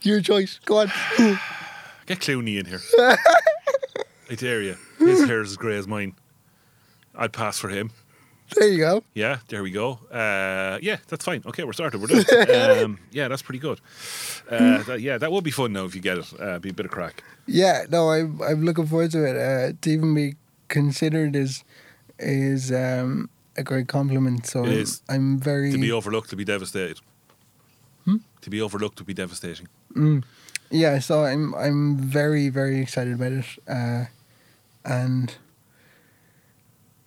Your 0.03 0.21
choice. 0.21 0.59
Go 0.65 0.79
on. 0.79 0.87
Get 2.05 2.19
Clooney 2.19 2.57
in 2.57 2.65
here. 2.65 2.79
I 4.29 4.35
dare 4.35 4.61
you. 4.61 4.77
His 4.97 5.25
hair 5.25 5.41
is 5.41 5.51
as 5.51 5.57
grey 5.57 5.77
as 5.77 5.87
mine. 5.87 6.15
I'd 7.15 7.33
pass 7.33 7.59
for 7.59 7.67
him. 7.67 7.91
There 8.55 8.67
you 8.69 8.77
go. 8.77 9.03
Yeah, 9.13 9.39
there 9.49 9.61
we 9.61 9.71
go. 9.71 9.99
Uh, 10.11 10.79
yeah, 10.81 10.97
that's 11.07 11.25
fine. 11.25 11.43
Okay, 11.45 11.63
we're 11.63 11.73
started. 11.73 12.01
We're 12.01 12.07
done. 12.23 12.83
um, 12.83 12.99
yeah, 13.11 13.27
that's 13.27 13.41
pretty 13.41 13.59
good. 13.59 13.79
Uh, 14.49 14.83
that, 14.83 15.01
yeah, 15.01 15.17
that 15.17 15.31
would 15.31 15.43
be 15.43 15.51
fun 15.51 15.73
now 15.73 15.85
if 15.85 15.93
you 15.95 16.01
get 16.01 16.17
it. 16.17 16.33
Uh, 16.39 16.57
be 16.59 16.69
a 16.69 16.73
bit 16.73 16.85
of 16.85 16.91
crack. 16.91 17.23
Yeah, 17.45 17.83
no, 17.89 18.09
I'm 18.11 18.41
I'm 18.41 18.63
looking 18.63 18.87
forward 18.87 19.11
to 19.11 19.25
it. 19.25 19.35
Uh, 19.35 19.73
to 19.81 19.89
even 19.89 20.13
be 20.15 20.35
considered 20.69 21.35
is 21.35 21.63
is 22.19 22.71
um, 22.71 23.29
a 23.57 23.63
great 23.63 23.87
compliment. 23.87 24.45
So 24.47 24.65
It 24.65 24.71
I'm. 24.71 25.01
I'm 25.09 25.39
very 25.39 25.71
To 25.71 25.77
be 25.77 25.91
overlooked, 25.91 26.29
to 26.29 26.35
be 26.35 26.45
devastated. 26.45 26.99
Hmm? 28.05 28.17
To 28.41 28.49
be 28.49 28.61
overlooked 28.61 28.99
would 28.99 29.07
be 29.07 29.13
devastating. 29.13 29.67
yeah. 30.71 30.99
So 30.99 31.25
I'm 31.25 31.53
I'm 31.55 31.97
very 31.97 32.49
very 32.49 32.79
excited 32.79 33.13
about 33.13 33.33
it, 33.33 33.45
uh, 33.67 34.05
and 34.85 35.35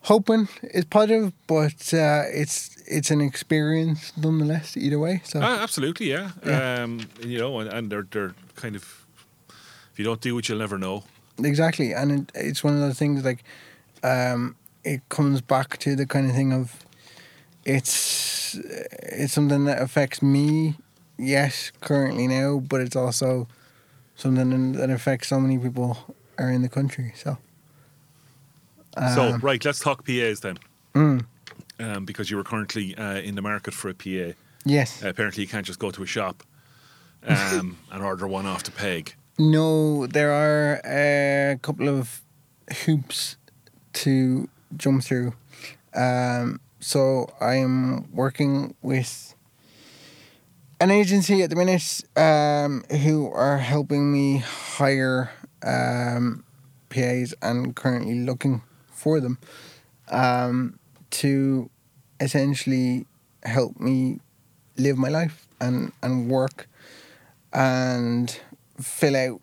hoping 0.02 0.48
it's 0.62 0.86
positive, 0.86 1.32
but 1.46 1.92
uh, 1.94 2.22
it's 2.32 2.76
it's 2.86 3.10
an 3.10 3.20
experience 3.20 4.12
nonetheless. 4.16 4.76
Either 4.76 4.98
way, 4.98 5.20
so 5.24 5.40
Ah, 5.42 5.62
absolutely, 5.62 6.10
yeah. 6.10 6.30
Yeah. 6.44 6.82
Um, 6.82 7.00
you 7.24 7.38
know, 7.38 7.60
and, 7.60 7.72
and 7.72 7.90
they're 7.90 8.06
they're 8.10 8.34
kind 8.56 8.76
of. 8.76 9.06
If 9.92 9.98
you 9.98 10.04
don't 10.04 10.20
do 10.20 10.38
it, 10.38 10.48
you'll 10.48 10.58
never 10.58 10.78
know. 10.78 11.02
exactly, 11.42 11.92
and 11.92 12.12
it, 12.12 12.32
it's 12.34 12.62
one 12.64 12.74
of 12.74 12.80
those 12.80 12.98
things 12.98 13.24
like 13.24 13.42
um, 14.02 14.56
it 14.84 15.00
comes 15.08 15.40
back 15.40 15.78
to 15.78 15.96
the 15.96 16.06
kind 16.06 16.28
of 16.30 16.34
thing 16.36 16.52
of 16.52 16.84
it's 17.64 18.54
it's 18.54 19.32
something 19.32 19.64
that 19.64 19.80
affects 19.82 20.22
me, 20.22 20.74
yes, 21.18 21.72
currently 21.80 22.26
now, 22.26 22.58
but 22.60 22.80
it's 22.80 22.96
also 22.96 23.46
something 24.16 24.72
that 24.72 24.90
affects 24.90 25.28
so 25.28 25.40
many 25.40 25.58
people 25.58 26.14
are 26.38 26.50
in 26.50 26.62
the 26.62 26.68
country. 26.68 27.12
So, 27.16 27.38
so, 29.14 29.34
Um, 29.34 29.40
right, 29.40 29.64
let's 29.64 29.78
talk 29.78 30.04
PAs 30.06 30.40
then. 30.40 30.58
mm, 30.94 31.24
Um, 31.78 32.04
because 32.04 32.30
you 32.30 32.36
were 32.36 32.44
currently 32.44 32.94
uh, 32.96 33.20
in 33.20 33.34
the 33.34 33.42
market 33.42 33.72
for 33.74 33.88
a 33.90 33.94
PA. 33.94 34.34
yes, 34.64 35.02
Uh, 35.02 35.08
apparently, 35.08 35.42
you 35.44 35.48
can't 35.48 35.66
just 35.66 35.78
go 35.78 35.90
to 35.90 36.02
a 36.02 36.06
shop 36.06 36.42
um, 37.26 37.76
and 37.92 38.02
order 38.02 38.26
one 38.26 38.46
off 38.46 38.62
the 38.64 38.70
peg. 38.70 39.14
no, 39.38 40.06
there 40.06 40.32
are 40.32 40.80
a 40.84 41.56
couple 41.62 41.88
of 41.88 42.20
hoops 42.84 43.36
to 43.92 44.48
jump 44.76 45.02
through. 45.02 45.32
Um, 45.94 46.60
so 46.80 47.26
I'm 47.40 48.10
working 48.12 48.74
with 48.82 49.34
an 50.80 50.90
agency 50.90 51.42
at 51.42 51.50
the 51.50 51.56
minute 51.56 52.02
um, 52.16 52.84
who 53.02 53.30
are 53.32 53.58
helping 53.58 54.12
me 54.12 54.38
hire 54.38 55.30
um, 55.62 56.44
PAs 56.90 57.34
and 57.42 57.74
currently 57.74 58.20
looking 58.20 58.62
for 59.00 59.20
them 59.20 59.38
um, 60.10 60.78
to 61.10 61.70
essentially 62.20 63.06
help 63.42 63.80
me 63.80 64.20
live 64.76 64.98
my 64.98 65.08
life 65.08 65.46
and, 65.60 65.92
and 66.02 66.30
work 66.30 66.68
and 67.52 68.40
fill 68.80 69.16
out 69.16 69.40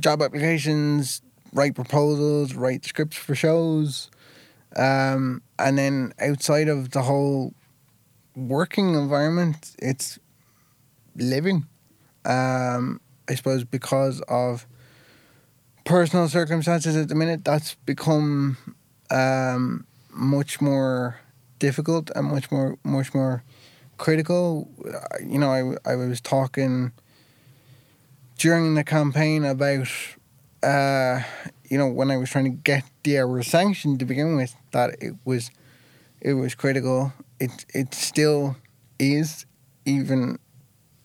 job 0.00 0.22
applications, 0.22 1.22
write 1.52 1.74
proposals, 1.74 2.54
write 2.54 2.84
scripts 2.84 3.16
for 3.16 3.34
shows. 3.34 4.10
Um, 4.76 5.42
and 5.58 5.78
then 5.78 6.12
outside 6.20 6.68
of 6.68 6.90
the 6.90 7.02
whole 7.02 7.54
working 8.36 8.94
environment, 8.94 9.74
it's 9.78 10.18
living. 11.16 11.66
Um, 12.24 13.00
I 13.28 13.34
suppose 13.34 13.64
because 13.64 14.20
of 14.28 14.66
personal 15.84 16.28
circumstances 16.28 16.96
at 16.96 17.08
the 17.08 17.14
minute, 17.14 17.44
that's 17.44 17.74
become 17.86 18.56
um, 19.10 19.86
much 20.10 20.60
more 20.60 21.20
difficult 21.58 22.10
and 22.14 22.26
much 22.26 22.50
more 22.50 22.78
much 22.84 23.14
more 23.14 23.42
critical. 23.98 24.68
You 25.24 25.38
know, 25.38 25.50
I 25.50 25.90
I 25.90 25.96
was 25.96 26.20
talking 26.20 26.92
during 28.38 28.74
the 28.74 28.84
campaign 28.84 29.44
about 29.44 29.88
uh, 30.62 31.22
you 31.68 31.78
know 31.78 31.88
when 31.88 32.10
I 32.10 32.16
was 32.16 32.30
trying 32.30 32.44
to 32.44 32.50
get 32.50 32.84
the 33.04 33.18
hour 33.18 33.42
sanctioned 33.42 33.98
to 34.00 34.04
begin 34.04 34.36
with 34.36 34.54
that 34.72 34.96
it 35.00 35.14
was 35.24 35.50
it 36.20 36.34
was 36.34 36.54
critical. 36.54 37.12
It 37.38 37.64
it 37.74 37.94
still 37.94 38.56
is 38.98 39.46
even 39.84 40.38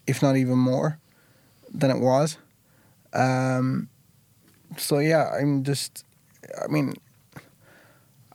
if 0.07 0.21
not 0.21 0.35
even 0.35 0.57
more 0.57 0.99
than 1.73 1.91
it 1.91 1.99
was. 1.99 2.37
Um, 3.13 3.89
so 4.77 4.99
yeah, 4.99 5.29
I'm 5.29 5.63
just 5.63 6.03
I 6.63 6.67
mean 6.67 6.93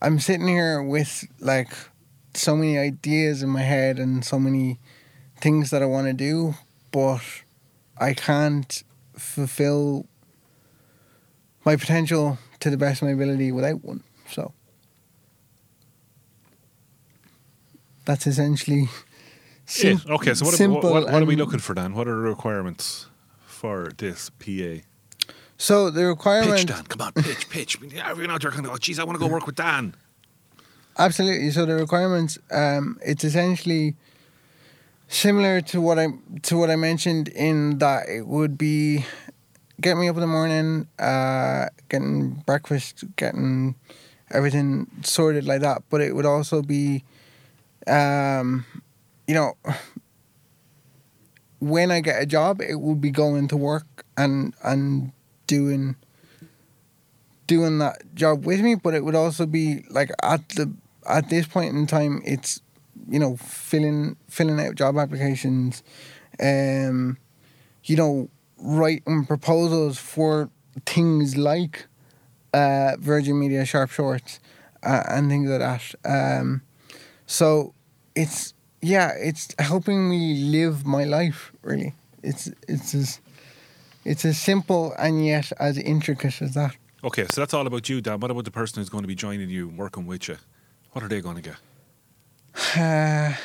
I'm 0.02 0.18
sitting 0.18 0.48
here 0.48 0.82
with 0.82 1.26
like 1.40 1.72
so 2.34 2.56
many 2.56 2.78
ideas 2.78 3.42
in 3.42 3.50
my 3.50 3.62
head 3.62 3.98
and 3.98 4.24
so 4.24 4.38
many 4.38 4.78
things 5.40 5.70
that 5.70 5.82
I 5.82 5.86
want 5.86 6.06
to 6.06 6.12
do, 6.12 6.54
but 6.90 7.22
I 7.98 8.14
can't 8.14 8.82
fulfill 9.14 10.06
my 11.64 11.76
potential 11.76 12.38
to 12.60 12.70
the 12.70 12.76
best 12.76 13.02
of 13.02 13.08
my 13.08 13.12
ability 13.12 13.52
without 13.52 13.84
one. 13.84 14.02
So 14.30 14.52
that's 18.04 18.26
essentially 18.26 18.88
sim-. 19.66 20.00
Okay, 20.08 20.34
so 20.34 20.44
what, 20.46 20.54
are, 20.54 20.56
simple 20.56 20.80
what, 20.80 21.04
what, 21.04 21.12
what 21.12 21.22
are 21.22 21.26
we 21.26 21.36
looking 21.36 21.58
for, 21.58 21.74
Dan? 21.74 21.94
What 21.94 22.08
are 22.08 22.16
the 22.16 22.22
requirements 22.22 23.06
for 23.46 23.90
this 23.98 24.30
PA? 24.30 24.86
So 25.60 25.90
the 25.90 26.06
requirement, 26.06 26.52
Pitch, 26.52 26.66
Dan. 26.66 26.84
Come 26.84 27.02
on, 27.02 27.12
pitch, 27.12 27.50
pitch. 27.50 27.78
Yeah, 27.82 28.14
we're 28.14 28.26
not 28.26 28.40
going 28.40 28.56
to 28.56 28.62
go, 28.62 28.78
geez, 28.78 28.98
I 28.98 29.04
want 29.04 29.20
to 29.20 29.20
go 29.20 29.30
work 29.30 29.44
with 29.44 29.56
Dan. 29.56 29.94
absolutely. 30.98 31.50
So 31.50 31.66
the 31.66 31.74
requirements, 31.74 32.38
um, 32.50 32.98
it's 33.04 33.24
essentially 33.24 33.94
similar 35.08 35.60
to 35.60 35.82
what 35.82 35.98
I 35.98 36.06
to 36.44 36.56
what 36.56 36.70
I 36.70 36.76
mentioned 36.76 37.28
in 37.28 37.76
that 37.76 38.08
it 38.08 38.26
would 38.26 38.56
be 38.56 39.04
getting 39.82 40.00
me 40.00 40.08
up 40.08 40.16
in 40.16 40.22
the 40.22 40.26
morning, 40.26 40.88
uh, 40.98 41.66
getting 41.90 42.42
breakfast, 42.46 43.04
getting 43.16 43.74
everything 44.30 44.86
sorted 45.02 45.44
like 45.44 45.60
that. 45.60 45.82
But 45.90 46.00
it 46.00 46.16
would 46.16 46.26
also 46.26 46.62
be, 46.62 47.04
um, 47.86 48.64
you 49.26 49.34
know, 49.34 49.58
when 51.58 51.90
I 51.90 52.00
get 52.00 52.22
a 52.22 52.24
job, 52.24 52.62
it 52.62 52.80
would 52.80 53.02
be 53.02 53.10
going 53.10 53.46
to 53.48 53.58
work 53.58 54.06
and 54.16 54.54
and 54.64 55.12
doing 55.50 55.96
doing 57.48 57.78
that 57.78 58.14
job 58.14 58.46
with 58.46 58.60
me. 58.60 58.76
But 58.76 58.94
it 58.94 59.04
would 59.04 59.16
also 59.16 59.44
be 59.44 59.84
like 59.90 60.10
at 60.22 60.48
the 60.50 60.72
at 61.08 61.28
this 61.28 61.46
point 61.46 61.74
in 61.74 61.86
time, 61.86 62.22
it's 62.24 62.62
you 63.08 63.18
know 63.18 63.36
filling 63.36 64.16
filling 64.28 64.60
out 64.60 64.76
job 64.76 64.96
applications, 64.96 65.82
um, 66.40 67.18
you 67.84 67.96
know 67.96 68.28
writing 68.62 69.24
proposals 69.26 69.98
for 69.98 70.50
things 70.86 71.36
like 71.36 71.86
uh, 72.54 72.92
Virgin 73.00 73.38
Media 73.38 73.64
Sharp 73.64 73.90
Shorts 73.90 74.38
uh, 74.84 75.02
and 75.08 75.28
things 75.28 75.50
like 75.50 75.60
that. 75.60 75.94
Um, 76.04 76.62
so 77.26 77.74
it's 78.14 78.54
yeah, 78.80 79.12
it's 79.18 79.54
helping 79.58 80.08
me 80.08 80.44
live 80.44 80.86
my 80.86 81.04
life. 81.04 81.52
Really, 81.62 81.94
it's 82.22 82.48
it's 82.68 82.94
as 82.94 83.20
It's 84.10 84.24
as 84.24 84.40
simple 84.40 84.92
and 84.98 85.24
yet 85.24 85.52
as 85.60 85.78
intricate 85.78 86.42
as 86.42 86.54
that. 86.54 86.76
Okay, 87.04 87.26
so 87.28 87.40
that's 87.40 87.54
all 87.54 87.64
about 87.64 87.88
you, 87.88 88.00
Dan. 88.00 88.18
What 88.18 88.32
about 88.32 88.44
the 88.44 88.50
person 88.50 88.80
who's 88.80 88.88
going 88.88 89.04
to 89.04 89.08
be 89.08 89.14
joining 89.14 89.48
you, 89.48 89.68
working 89.68 90.04
with 90.04 90.26
you? 90.26 90.36
What 90.90 91.04
are 91.04 91.08
they 91.08 91.20
going 91.20 91.36
to 91.36 91.42
get? 91.42 91.56
Uh, 92.76 93.36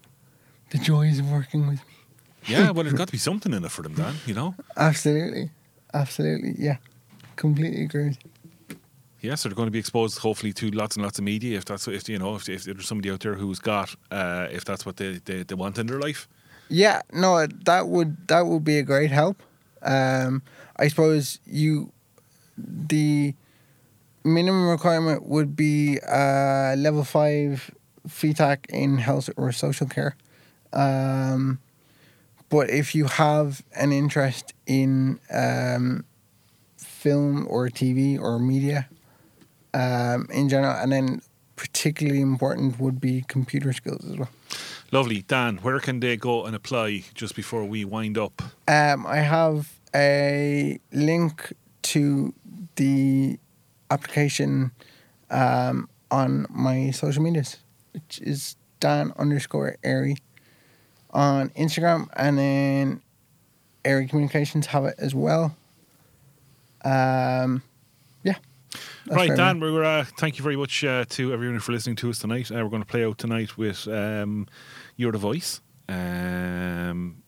the 0.70 0.78
joys 0.78 1.18
of 1.18 1.30
working 1.30 1.66
with 1.66 1.80
me. 1.80 1.94
Yeah, 2.46 2.70
well, 2.70 2.84
there's 2.84 2.94
got 2.94 3.08
to 3.08 3.12
be 3.12 3.18
something 3.18 3.52
in 3.52 3.62
it 3.62 3.70
for 3.70 3.82
them, 3.82 3.92
Dan. 3.92 4.14
You 4.24 4.32
know. 4.32 4.54
Absolutely. 4.78 5.50
Absolutely. 5.92 6.54
Yeah. 6.58 6.78
Completely 7.36 7.84
agree. 7.84 8.16
Yeah, 9.20 9.34
so 9.34 9.50
they're 9.50 9.56
going 9.56 9.66
to 9.66 9.70
be 9.70 9.78
exposed, 9.78 10.16
hopefully, 10.20 10.54
to 10.54 10.70
lots 10.70 10.96
and 10.96 11.04
lots 11.04 11.18
of 11.18 11.24
media. 11.24 11.58
If 11.58 11.66
that's 11.66 11.86
if 11.88 12.08
you 12.08 12.18
know, 12.18 12.36
if, 12.36 12.48
if 12.48 12.64
there's 12.64 12.88
somebody 12.88 13.10
out 13.10 13.20
there 13.20 13.34
who's 13.34 13.58
got, 13.58 13.94
uh, 14.10 14.46
if 14.50 14.64
that's 14.64 14.86
what 14.86 14.96
they, 14.96 15.20
they, 15.26 15.42
they 15.42 15.54
want 15.54 15.76
in 15.76 15.88
their 15.88 16.00
life. 16.00 16.26
Yeah, 16.70 17.02
no, 17.12 17.46
that 17.46 17.88
would 17.88 18.26
that 18.28 18.46
would 18.46 18.64
be 18.64 18.78
a 18.78 18.82
great 18.82 19.10
help. 19.10 19.42
Um, 19.82 20.42
I 20.76 20.88
suppose 20.88 21.40
you, 21.46 21.92
the 22.56 23.34
minimum 24.24 24.68
requirement 24.68 25.26
would 25.26 25.56
be 25.56 25.98
uh, 26.00 26.74
level 26.76 27.04
five 27.04 27.70
FETAC 28.08 28.66
in 28.68 28.98
health 28.98 29.30
or 29.36 29.52
social 29.52 29.86
care. 29.86 30.16
Um, 30.72 31.60
but 32.48 32.70
if 32.70 32.94
you 32.94 33.06
have 33.06 33.62
an 33.74 33.92
interest 33.92 34.54
in 34.66 35.18
um, 35.30 36.04
film 36.76 37.46
or 37.48 37.68
TV 37.68 38.20
or 38.20 38.38
media 38.38 38.88
um, 39.74 40.28
in 40.32 40.48
general, 40.48 40.74
and 40.76 40.92
then 40.92 41.22
particularly 41.56 42.20
important 42.20 42.78
would 42.78 43.00
be 43.00 43.24
computer 43.26 43.72
skills 43.72 44.04
as 44.04 44.16
well. 44.16 44.28
Lovely, 44.92 45.22
Dan. 45.22 45.56
Where 45.58 45.80
can 45.80 46.00
they 46.00 46.16
go 46.16 46.44
and 46.44 46.54
apply 46.54 47.04
just 47.14 47.34
before 47.34 47.64
we 47.64 47.84
wind 47.84 48.16
up? 48.16 48.42
Um, 48.68 49.06
I 49.06 49.16
have 49.16 49.72
a 49.94 50.78
link 50.92 51.52
to 51.82 52.32
the 52.76 53.38
application 53.90 54.70
um, 55.30 55.88
on 56.10 56.46
my 56.50 56.90
social 56.90 57.22
medias, 57.22 57.56
which 57.92 58.20
is 58.20 58.56
Dan 58.78 59.12
underscore 59.18 59.76
Airy 59.82 60.16
on 61.10 61.48
Instagram, 61.50 62.08
and 62.14 62.38
then 62.38 63.02
Airy 63.84 64.06
Communications 64.06 64.66
have 64.66 64.84
it 64.84 64.94
as 64.98 65.14
well. 65.14 65.56
Um. 66.84 67.62
That's 68.70 69.16
right, 69.16 69.36
Dan. 69.36 69.60
We're 69.60 69.84
uh, 69.84 70.04
thank 70.18 70.38
you 70.38 70.42
very 70.42 70.56
much 70.56 70.84
uh, 70.84 71.04
to 71.10 71.32
everyone 71.32 71.60
for 71.60 71.72
listening 71.72 71.96
to 71.96 72.10
us 72.10 72.18
tonight. 72.18 72.50
Uh, 72.50 72.56
we're 72.56 72.70
going 72.70 72.82
to 72.82 72.88
play 72.88 73.04
out 73.04 73.18
tonight 73.18 73.56
with 73.56 73.86
um, 73.88 74.46
"You're 74.96 75.12
the 75.12 75.18
Voice." 75.18 75.60
Um, 75.88 77.22